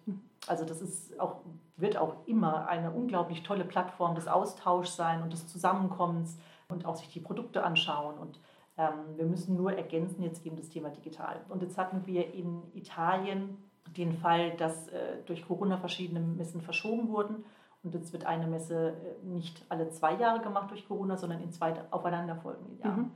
Also 0.47 0.65
das 0.65 0.81
ist 0.81 1.19
auch, 1.19 1.41
wird 1.77 1.97
auch 1.97 2.15
immer 2.25 2.67
eine 2.67 2.91
unglaublich 2.91 3.43
tolle 3.43 3.65
Plattform 3.65 4.15
des 4.15 4.27
Austauschs 4.27 4.95
sein 4.95 5.21
und 5.21 5.33
des 5.33 5.47
Zusammenkommens 5.47 6.39
und 6.69 6.85
auch 6.85 6.95
sich 6.95 7.09
die 7.09 7.19
Produkte 7.19 7.63
anschauen 7.63 8.17
und 8.17 8.39
ähm, 8.77 9.17
wir 9.17 9.25
müssen 9.25 9.57
nur 9.57 9.73
ergänzen 9.73 10.23
jetzt 10.23 10.45
eben 10.45 10.55
das 10.55 10.69
Thema 10.69 10.89
digital. 10.89 11.41
Und 11.49 11.61
jetzt 11.61 11.77
hatten 11.77 12.05
wir 12.05 12.33
in 12.33 12.63
Italien 12.73 13.57
den 13.97 14.13
Fall, 14.13 14.51
dass 14.51 14.87
äh, 14.89 15.17
durch 15.25 15.47
Corona 15.47 15.77
verschiedene 15.77 16.19
Messen 16.19 16.61
verschoben 16.61 17.09
wurden. 17.09 17.43
Und 17.83 17.93
jetzt 17.95 18.13
wird 18.13 18.25
eine 18.25 18.47
Messe 18.47 18.89
äh, 18.89 19.25
nicht 19.25 19.63
alle 19.69 19.89
zwei 19.89 20.13
Jahre 20.15 20.41
gemacht 20.41 20.69
durch 20.71 20.87
Corona, 20.87 21.17
sondern 21.17 21.41
in 21.41 21.51
zwei 21.51 21.73
aufeinanderfolgenden 21.91 22.79
Jahren. 22.79 22.99
Mhm. 22.99 23.11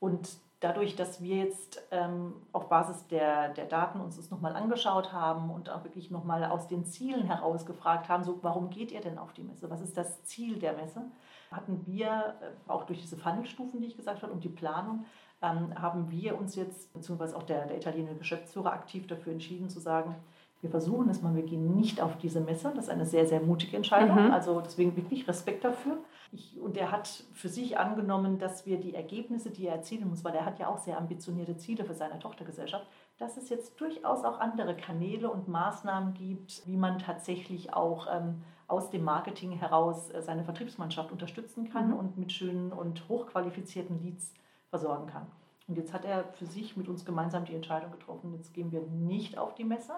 Und 0.00 0.28
dadurch, 0.62 0.96
dass 0.96 1.20
wir 1.20 1.36
jetzt 1.36 1.82
ähm, 1.90 2.34
auf 2.52 2.68
Basis 2.68 3.06
der, 3.08 3.50
der 3.50 3.66
Daten 3.66 4.00
uns 4.00 4.16
das 4.16 4.30
nochmal 4.30 4.56
angeschaut 4.56 5.12
haben 5.12 5.50
und 5.50 5.68
auch 5.68 5.84
wirklich 5.84 6.10
nochmal 6.10 6.44
aus 6.44 6.68
den 6.68 6.84
Zielen 6.84 7.26
heraus 7.26 7.66
gefragt 7.66 8.08
haben, 8.08 8.24
so 8.24 8.38
warum 8.42 8.70
geht 8.70 8.92
ihr 8.92 9.00
denn 9.00 9.18
auf 9.18 9.32
die 9.32 9.42
Messe? 9.42 9.70
Was 9.70 9.80
ist 9.80 9.96
das 9.96 10.22
Ziel 10.24 10.58
der 10.58 10.72
Messe? 10.72 11.02
Hatten 11.50 11.84
wir 11.86 12.36
äh, 12.40 12.70
auch 12.70 12.84
durch 12.84 13.00
diese 13.00 13.16
Funnelstufen, 13.16 13.80
die 13.80 13.88
ich 13.88 13.96
gesagt 13.96 14.22
habe, 14.22 14.32
und 14.32 14.42
die 14.44 14.48
Planung, 14.48 15.04
ähm, 15.42 15.74
haben 15.80 16.10
wir 16.10 16.38
uns 16.38 16.54
jetzt, 16.54 16.92
beziehungsweise 16.92 17.36
auch 17.36 17.42
der, 17.42 17.66
der 17.66 17.76
italienische 17.76 18.18
Geschäftsführer, 18.18 18.72
aktiv 18.72 19.06
dafür 19.06 19.32
entschieden 19.32 19.68
zu 19.68 19.80
sagen, 19.80 20.14
wir 20.62 20.70
versuchen 20.70 21.10
es 21.10 21.20
mal, 21.20 21.34
wir 21.34 21.42
gehen 21.42 21.74
nicht 21.74 22.00
auf 22.00 22.16
diese 22.18 22.40
Messe. 22.40 22.72
Das 22.74 22.84
ist 22.84 22.90
eine 22.90 23.04
sehr, 23.04 23.26
sehr 23.26 23.40
mutige 23.40 23.76
Entscheidung. 23.76 24.26
Mhm. 24.26 24.30
Also 24.30 24.60
deswegen 24.60 24.96
wirklich 24.96 25.26
Respekt 25.26 25.64
dafür. 25.64 25.98
Ich, 26.30 26.58
und 26.60 26.76
er 26.76 26.92
hat 26.92 27.08
für 27.34 27.48
sich 27.48 27.78
angenommen, 27.78 28.38
dass 28.38 28.64
wir 28.64 28.78
die 28.78 28.94
Ergebnisse, 28.94 29.50
die 29.50 29.66
er 29.66 29.74
erzielen 29.74 30.08
muss, 30.08 30.24
weil 30.24 30.34
er 30.34 30.46
hat 30.46 30.60
ja 30.60 30.68
auch 30.68 30.78
sehr 30.78 30.96
ambitionierte 30.96 31.56
Ziele 31.56 31.84
für 31.84 31.94
seine 31.94 32.18
Tochtergesellschaft, 32.20 32.86
dass 33.18 33.36
es 33.36 33.48
jetzt 33.48 33.80
durchaus 33.80 34.24
auch 34.24 34.38
andere 34.38 34.76
Kanäle 34.76 35.30
und 35.30 35.48
Maßnahmen 35.48 36.14
gibt, 36.14 36.62
wie 36.64 36.76
man 36.76 37.00
tatsächlich 37.00 37.74
auch 37.74 38.06
ähm, 38.10 38.42
aus 38.68 38.88
dem 38.88 39.02
Marketing 39.02 39.50
heraus 39.50 40.10
äh, 40.10 40.22
seine 40.22 40.44
Vertriebsmannschaft 40.44 41.10
unterstützen 41.10 41.70
kann 41.70 41.88
mhm. 41.88 41.96
und 41.96 42.18
mit 42.18 42.30
schönen 42.30 42.72
und 42.72 43.08
hochqualifizierten 43.08 44.00
Leads 44.00 44.32
versorgen 44.72 45.06
kann. 45.06 45.26
Und 45.68 45.76
jetzt 45.76 45.92
hat 45.92 46.06
er 46.06 46.24
für 46.32 46.46
sich 46.46 46.76
mit 46.78 46.88
uns 46.88 47.04
gemeinsam 47.04 47.44
die 47.44 47.54
Entscheidung 47.54 47.92
getroffen, 47.92 48.32
jetzt 48.34 48.54
gehen 48.54 48.72
wir 48.72 48.80
nicht 48.80 49.36
auf 49.36 49.54
die 49.54 49.64
Messe, 49.64 49.92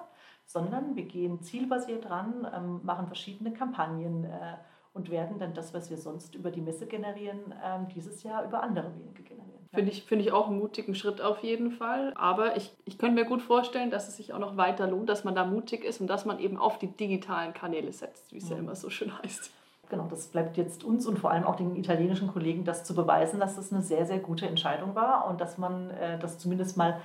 sondern 0.44 0.96
wir 0.96 1.04
gehen 1.04 1.40
zielbasiert 1.42 2.10
ran, 2.10 2.46
ähm, 2.54 2.80
machen 2.82 3.06
verschiedene 3.06 3.52
Kampagnen 3.52 4.24
äh, 4.24 4.56
und 4.92 5.10
werden 5.10 5.38
dann 5.38 5.54
das, 5.54 5.72
was 5.72 5.90
wir 5.90 5.96
sonst 5.96 6.34
über 6.34 6.50
die 6.50 6.60
Messe 6.60 6.87
generieren, 6.87 7.54
ähm, 7.64 7.87
dieses 7.94 8.24
Jahr 8.24 8.44
über 8.44 8.62
andere 8.62 8.92
Wege 8.96 9.22
generieren. 9.22 9.68
Finde 9.72 9.90
ich, 9.90 10.02
find 10.02 10.22
ich 10.22 10.32
auch 10.32 10.48
einen 10.48 10.58
mutigen 10.58 10.94
Schritt 10.94 11.20
auf 11.20 11.42
jeden 11.42 11.70
Fall. 11.70 12.12
Aber 12.16 12.56
ich, 12.56 12.72
ich 12.84 12.98
könnte 12.98 13.20
mir 13.20 13.28
gut 13.28 13.42
vorstellen, 13.42 13.90
dass 13.90 14.08
es 14.08 14.16
sich 14.16 14.32
auch 14.32 14.38
noch 14.38 14.56
weiter 14.56 14.88
lohnt, 14.88 15.08
dass 15.08 15.24
man 15.24 15.34
da 15.34 15.44
mutig 15.44 15.84
ist 15.84 16.00
und 16.00 16.08
dass 16.08 16.24
man 16.24 16.38
eben 16.38 16.56
auf 16.56 16.78
die 16.78 16.88
digitalen 16.88 17.54
Kanäle 17.54 17.92
setzt, 17.92 18.32
wie 18.32 18.38
es 18.38 18.48
ja, 18.48 18.56
ja 18.56 18.62
immer 18.62 18.74
so 18.74 18.90
schön 18.90 19.16
heißt. 19.22 19.50
Genau, 19.88 20.06
das 20.08 20.28
bleibt 20.28 20.56
jetzt 20.56 20.84
uns 20.84 21.06
und 21.06 21.18
vor 21.18 21.30
allem 21.30 21.44
auch 21.44 21.56
den 21.56 21.76
italienischen 21.76 22.28
Kollegen, 22.28 22.64
das 22.64 22.84
zu 22.84 22.94
beweisen, 22.94 23.40
dass 23.40 23.56
das 23.56 23.72
eine 23.72 23.82
sehr, 23.82 24.06
sehr 24.06 24.18
gute 24.18 24.46
Entscheidung 24.46 24.94
war 24.94 25.28
und 25.28 25.40
dass 25.40 25.58
man 25.58 25.90
äh, 25.90 26.18
das 26.18 26.38
zumindest 26.38 26.76
mal 26.76 27.00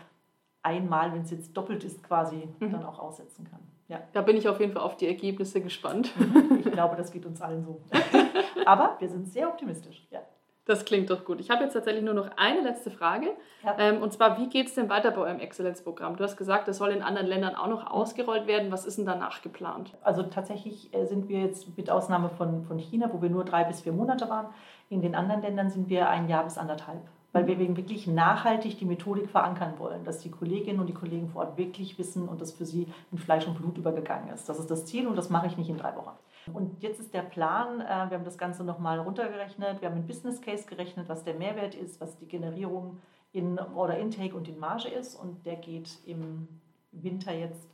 einmal, 0.62 1.14
wenn 1.14 1.22
es 1.22 1.32
jetzt 1.32 1.56
doppelt 1.56 1.84
ist, 1.84 2.04
quasi 2.04 2.50
mhm. 2.60 2.72
dann 2.72 2.86
auch 2.86 3.00
aussetzen 3.00 3.48
kann. 3.50 3.60
Ja. 3.88 4.02
Da 4.14 4.22
bin 4.22 4.38
ich 4.38 4.48
auf 4.48 4.60
jeden 4.60 4.74
Fall 4.74 4.84
auf 4.84 4.98
die 4.98 5.08
Ergebnisse 5.08 5.62
gespannt. 5.62 6.14
Ich 6.60 6.72
glaube, 6.72 6.96
das 6.96 7.12
geht 7.12 7.26
uns 7.26 7.42
allen 7.42 7.64
so. 7.64 7.82
Aber 8.66 8.96
wir 9.00 9.10
sind 9.10 9.32
sehr 9.32 9.48
optimistisch. 9.50 10.06
Ja. 10.12 10.22
Das 10.70 10.86
klingt 10.86 11.10
doch 11.10 11.26
gut. 11.26 11.40
Ich 11.40 11.50
habe 11.50 11.64
jetzt 11.64 11.74
tatsächlich 11.74 12.04
nur 12.04 12.14
noch 12.14 12.30
eine 12.38 12.62
letzte 12.62 12.92
Frage. 12.92 13.36
Ja. 13.66 13.76
Ähm, 13.80 14.04
und 14.04 14.14
zwar, 14.14 14.38
wie 14.38 14.50
geht 14.50 14.68
es 14.68 14.76
denn 14.76 14.88
weiter 14.88 15.10
bei 15.10 15.22
eurem 15.22 15.40
Exzellenzprogramm? 15.40 16.16
Du 16.16 16.24
hast 16.24 16.38
gesagt, 16.38 16.68
das 16.68 16.78
soll 16.78 16.92
in 16.92 17.02
anderen 17.02 17.26
Ländern 17.26 17.56
auch 17.56 17.66
noch 17.66 17.90
ausgerollt 17.90 18.46
werden. 18.46 18.72
Was 18.72 18.86
ist 18.86 19.00
denn 19.00 19.08
danach 19.08 19.42
geplant? 19.42 19.98
Also 20.04 20.22
tatsächlich 20.22 20.94
äh, 20.94 21.08
sind 21.08 21.28
wir 21.28 21.40
jetzt 21.40 21.76
mit 21.76 21.90
Ausnahme 21.90 22.30
von, 22.30 22.66
von 22.66 22.78
China, 22.78 23.10
wo 23.12 23.20
wir 23.20 23.32
nur 23.32 23.46
drei 23.46 23.64
bis 23.64 23.82
vier 23.82 23.94
Monate 23.94 24.30
waren, 24.30 24.46
in 24.90 25.02
den 25.02 25.16
anderen 25.16 25.42
Ländern 25.42 25.72
sind 25.72 25.90
wir 25.90 26.08
ein 26.08 26.30
Jahr 26.30 26.44
bis 26.44 26.60
anderthalb. 26.60 27.02
Weil 27.32 27.48
wir 27.48 27.58
wirklich 27.58 28.06
nachhaltig 28.06 28.78
die 28.78 28.86
Methodik 28.86 29.28
verankern 29.28 29.74
wollen, 29.80 30.04
dass 30.04 30.20
die 30.20 30.30
Kolleginnen 30.30 30.80
und 30.80 30.86
die 30.86 30.94
Kollegen 30.94 31.30
vor 31.30 31.46
Ort 31.46 31.58
wirklich 31.58 31.98
wissen 31.98 32.30
und 32.30 32.42
das 32.42 32.52
für 32.52 32.66
sie 32.66 32.86
in 33.12 33.18
Fleisch 33.18 33.48
und 33.48 33.56
Blut 33.56 33.76
übergegangen 33.76 34.32
ist. 34.32 34.48
Das 34.48 34.60
ist 34.60 34.70
das 34.70 34.86
Ziel 34.86 35.08
und 35.08 35.16
das 35.16 35.32
mache 35.32 35.48
ich 35.48 35.58
nicht 35.58 35.70
in 35.72 35.78
drei 35.78 35.96
Wochen. 35.96 36.12
Und 36.54 36.82
jetzt 36.82 37.00
ist 37.00 37.14
der 37.14 37.22
Plan, 37.22 37.82
äh, 37.82 38.10
wir 38.10 38.18
haben 38.18 38.26
das 38.26 38.38
Ganze 38.38 38.64
nochmal 38.64 39.00
runtergerechnet, 39.00 39.82
wir 39.82 39.90
haben 39.90 39.96
einen 39.96 40.08
Business 40.08 40.42
Case 40.42 40.66
gerechnet, 40.66 41.10
was 41.10 41.24
der 41.24 41.36
Mehrwert 41.36 41.76
ist, 41.76 42.00
was 42.02 42.18
die 42.18 42.28
Generierung 42.28 43.00
in 43.32 43.60
Order 43.60 43.98
Intake 43.98 44.36
und 44.36 44.48
in 44.48 44.60
Marge 44.60 44.90
ist. 44.90 45.16
Und 45.16 45.46
der 45.46 45.56
geht 45.56 46.00
im 46.06 46.48
Winter 46.92 47.34
jetzt 47.34 47.70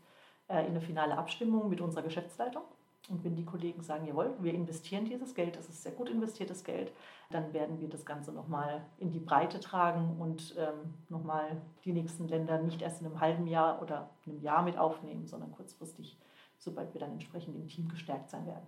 äh, 0.48 0.62
in 0.62 0.72
eine 0.72 0.82
finale 0.82 1.18
Abstimmung 1.18 1.70
mit 1.70 1.82
unserer 1.82 2.04
Geschäftsleitung. 2.04 2.64
Und 3.10 3.24
wenn 3.24 3.36
die 3.36 3.46
Kollegen 3.46 3.84
sagen, 3.84 4.08
jawohl, 4.08 4.34
wir 4.40 4.54
investieren 4.54 5.06
dieses 5.06 5.36
Geld, 5.36 5.56
das 5.56 5.70
ist 5.70 5.84
sehr 5.84 5.92
gut 5.92 6.10
investiertes 6.10 6.64
Geld, 6.64 6.92
dann 7.30 7.54
werden 7.54 7.80
wir 7.80 7.88
das 7.88 8.06
Ganze 8.06 8.32
nochmal 8.32 8.84
in 8.98 9.12
die 9.12 9.20
Breite 9.20 9.60
tragen 9.60 10.16
und 10.20 10.56
ähm, 10.58 10.94
nochmal 11.10 11.62
die 11.84 11.94
nächsten 11.94 12.28
Länder 12.28 12.60
nicht 12.60 12.82
erst 12.82 13.02
in 13.02 13.08
einem 13.08 13.22
halben 13.22 13.48
Jahr 13.48 13.82
oder 13.82 14.10
einem 14.26 14.42
Jahr 14.42 14.64
mit 14.64 14.78
aufnehmen, 14.78 15.28
sondern 15.28 15.52
kurzfristig 15.52 16.18
sobald 16.66 16.94
wir 16.94 17.00
dann 17.00 17.14
entsprechend 17.14 17.56
im 17.56 17.68
Team 17.68 17.88
gestärkt 17.88 18.30
sein 18.30 18.46
werden. 18.46 18.66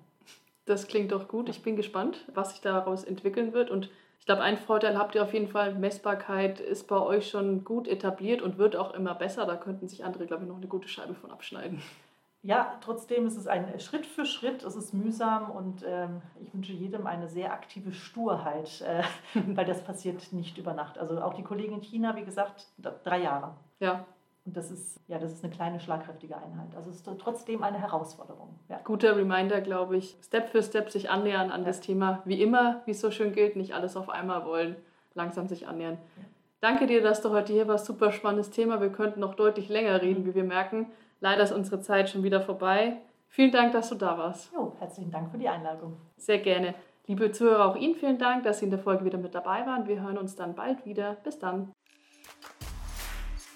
Das 0.66 0.88
klingt 0.88 1.12
doch 1.12 1.28
gut. 1.28 1.50
Ich 1.50 1.64
bin 1.64 1.76
gespannt, 1.76 2.26
was 2.34 2.52
sich 2.52 2.62
daraus 2.62 3.04
entwickeln 3.04 3.54
wird. 3.54 3.70
Und 3.70 3.90
ich 4.20 4.26
glaube, 4.26 4.42
ein 4.42 4.58
Vorteil 4.58 4.98
habt 4.98 5.16
ihr 5.16 5.24
auf 5.24 5.34
jeden 5.34 5.48
Fall, 5.48 5.74
Messbarkeit 5.74 6.60
ist 6.60 6.88
bei 6.88 7.00
euch 7.00 7.30
schon 7.30 7.64
gut 7.64 7.88
etabliert 7.88 8.42
und 8.42 8.58
wird 8.58 8.76
auch 8.76 8.94
immer 8.94 9.16
besser. 9.16 9.46
Da 9.46 9.56
könnten 9.56 9.88
sich 9.88 10.04
andere, 10.04 10.26
glaube 10.26 10.44
ich, 10.44 10.50
noch 10.50 10.58
eine 10.58 10.68
gute 10.68 10.88
Scheibe 10.88 11.16
von 11.16 11.32
abschneiden. 11.32 11.82
Ja, 12.44 12.78
trotzdem 12.82 13.26
ist 13.26 13.36
es 13.36 13.48
ein 13.48 13.80
Schritt 13.80 14.06
für 14.06 14.26
Schritt, 14.26 14.64
es 14.64 14.76
ist 14.76 14.94
mühsam 14.94 15.50
und 15.50 15.84
ähm, 15.86 16.22
ich 16.40 16.54
wünsche 16.54 16.72
jedem 16.72 17.08
eine 17.08 17.28
sehr 17.28 17.52
aktive 17.52 17.92
Sturheit, 17.92 18.82
äh, 18.82 19.04
weil 19.56 19.66
das 19.66 19.84
passiert 19.84 20.32
nicht 20.32 20.58
über 20.58 20.74
Nacht. 20.74 20.98
Also 20.98 21.20
auch 21.22 21.34
die 21.34 21.44
Kollegin 21.44 21.76
in 21.76 21.82
China, 21.82 22.16
wie 22.16 22.24
gesagt, 22.24 22.68
drei 23.04 23.22
Jahre. 23.22 23.56
Ja. 23.80 24.06
Und 24.48 24.56
das 24.56 24.72
ist, 24.72 25.02
ja, 25.10 25.20
das 25.20 25.34
ist 25.34 25.44
eine 25.44 25.54
kleine, 25.54 25.78
schlagkräftige 25.82 26.38
Einheit. 26.38 26.74
Also 26.74 26.90
es 26.90 26.96
ist 26.96 27.10
trotzdem 27.20 27.64
eine 27.64 27.82
Herausforderung. 27.82 28.58
Ja. 28.70 28.80
Guter 28.82 29.18
Reminder, 29.18 29.60
glaube 29.60 29.98
ich. 29.98 30.16
Step 30.24 30.48
für 30.48 30.64
Step 30.64 30.90
sich 30.90 31.10
annähern 31.10 31.52
an 31.52 31.62
ja. 31.62 31.68
das 31.68 31.82
Thema. 31.82 32.22
Wie 32.24 32.42
immer, 32.42 32.82
wie 32.86 32.92
es 32.92 33.02
so 33.02 33.12
schön 33.12 33.34
gilt, 33.34 33.58
nicht 33.58 33.74
alles 33.74 33.98
auf 33.98 34.08
einmal 34.10 34.46
wollen, 34.46 34.78
langsam 35.16 35.50
sich 35.50 35.68
annähern. 35.68 35.98
Ja. 36.16 36.24
Danke 36.62 36.88
dir, 36.88 37.02
dass 37.02 37.22
du 37.22 37.32
heute 37.32 37.52
hier 37.52 37.68
warst. 37.68 37.88
Super 37.88 38.14
spannendes 38.14 38.50
Thema. 38.50 38.80
Wir 38.80 38.90
könnten 38.90 39.20
noch 39.20 39.36
deutlich 39.36 39.68
länger 39.68 40.02
reden, 40.02 40.26
wie 40.26 40.34
wir 40.34 40.46
merken. 40.46 40.88
Leider 41.20 41.44
ist 41.44 41.52
unsere 41.52 41.82
Zeit 41.82 42.10
schon 42.10 42.24
wieder 42.24 42.40
vorbei. 42.40 43.02
Vielen 43.28 43.52
Dank, 43.52 43.74
dass 43.74 43.90
du 43.90 43.96
da 43.96 44.18
warst. 44.18 44.54
Jo, 44.54 44.72
herzlichen 44.80 45.12
Dank 45.12 45.30
für 45.30 45.38
die 45.38 45.50
Einladung. 45.50 45.98
Sehr 46.16 46.40
gerne. 46.40 46.74
Liebe 47.06 47.34
Zuhörer, 47.34 47.66
auch 47.66 47.76
Ihnen 47.76 47.96
vielen 47.96 48.18
Dank, 48.18 48.44
dass 48.44 48.60
Sie 48.60 48.66
in 48.66 48.72
der 48.72 48.80
Folge 48.80 49.04
wieder 49.04 49.18
mit 49.18 49.36
dabei 49.36 49.66
waren. 49.66 49.88
Wir 49.88 50.02
hören 50.02 50.18
uns 50.18 50.38
dann 50.38 50.56
bald 50.56 50.86
wieder. 50.86 51.18
Bis 51.24 51.38
dann. 51.38 51.74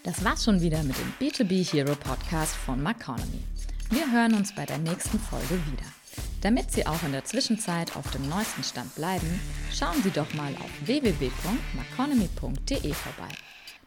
Das 0.03 0.25
war's 0.25 0.45
schon 0.45 0.61
wieder 0.61 0.81
mit 0.81 0.95
dem 0.97 1.13
B2B 1.19 1.63
Hero 1.71 1.95
Podcast 1.95 2.55
von 2.55 2.81
Maconomy. 2.81 3.43
Wir 3.91 4.11
hören 4.11 4.33
uns 4.33 4.55
bei 4.55 4.65
der 4.65 4.79
nächsten 4.79 5.19
Folge 5.19 5.63
wieder. 5.71 5.85
Damit 6.41 6.71
Sie 6.71 6.87
auch 6.87 7.03
in 7.03 7.11
der 7.11 7.23
Zwischenzeit 7.23 7.95
auf 7.95 8.09
dem 8.09 8.27
neuesten 8.27 8.63
Stand 8.63 8.95
bleiben, 8.95 9.39
schauen 9.71 10.01
Sie 10.01 10.09
doch 10.09 10.33
mal 10.33 10.55
auf 10.55 10.71
www.maconomy.de 10.87 12.93
vorbei. 12.93 13.29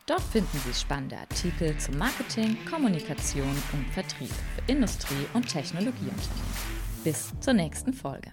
Dort 0.06 0.22
finden 0.22 0.60
Sie 0.64 0.72
spannende 0.72 1.18
Artikel 1.18 1.76
zu 1.78 1.90
Marketing, 1.90 2.58
Kommunikation 2.70 3.60
und 3.72 3.90
Vertrieb 3.92 4.30
für 4.30 4.62
Industrie- 4.70 5.26
und 5.32 5.48
Technologieunternehmen. 5.48 6.54
Bis 7.02 7.32
zur 7.40 7.54
nächsten 7.54 7.92
Folge. 7.92 8.30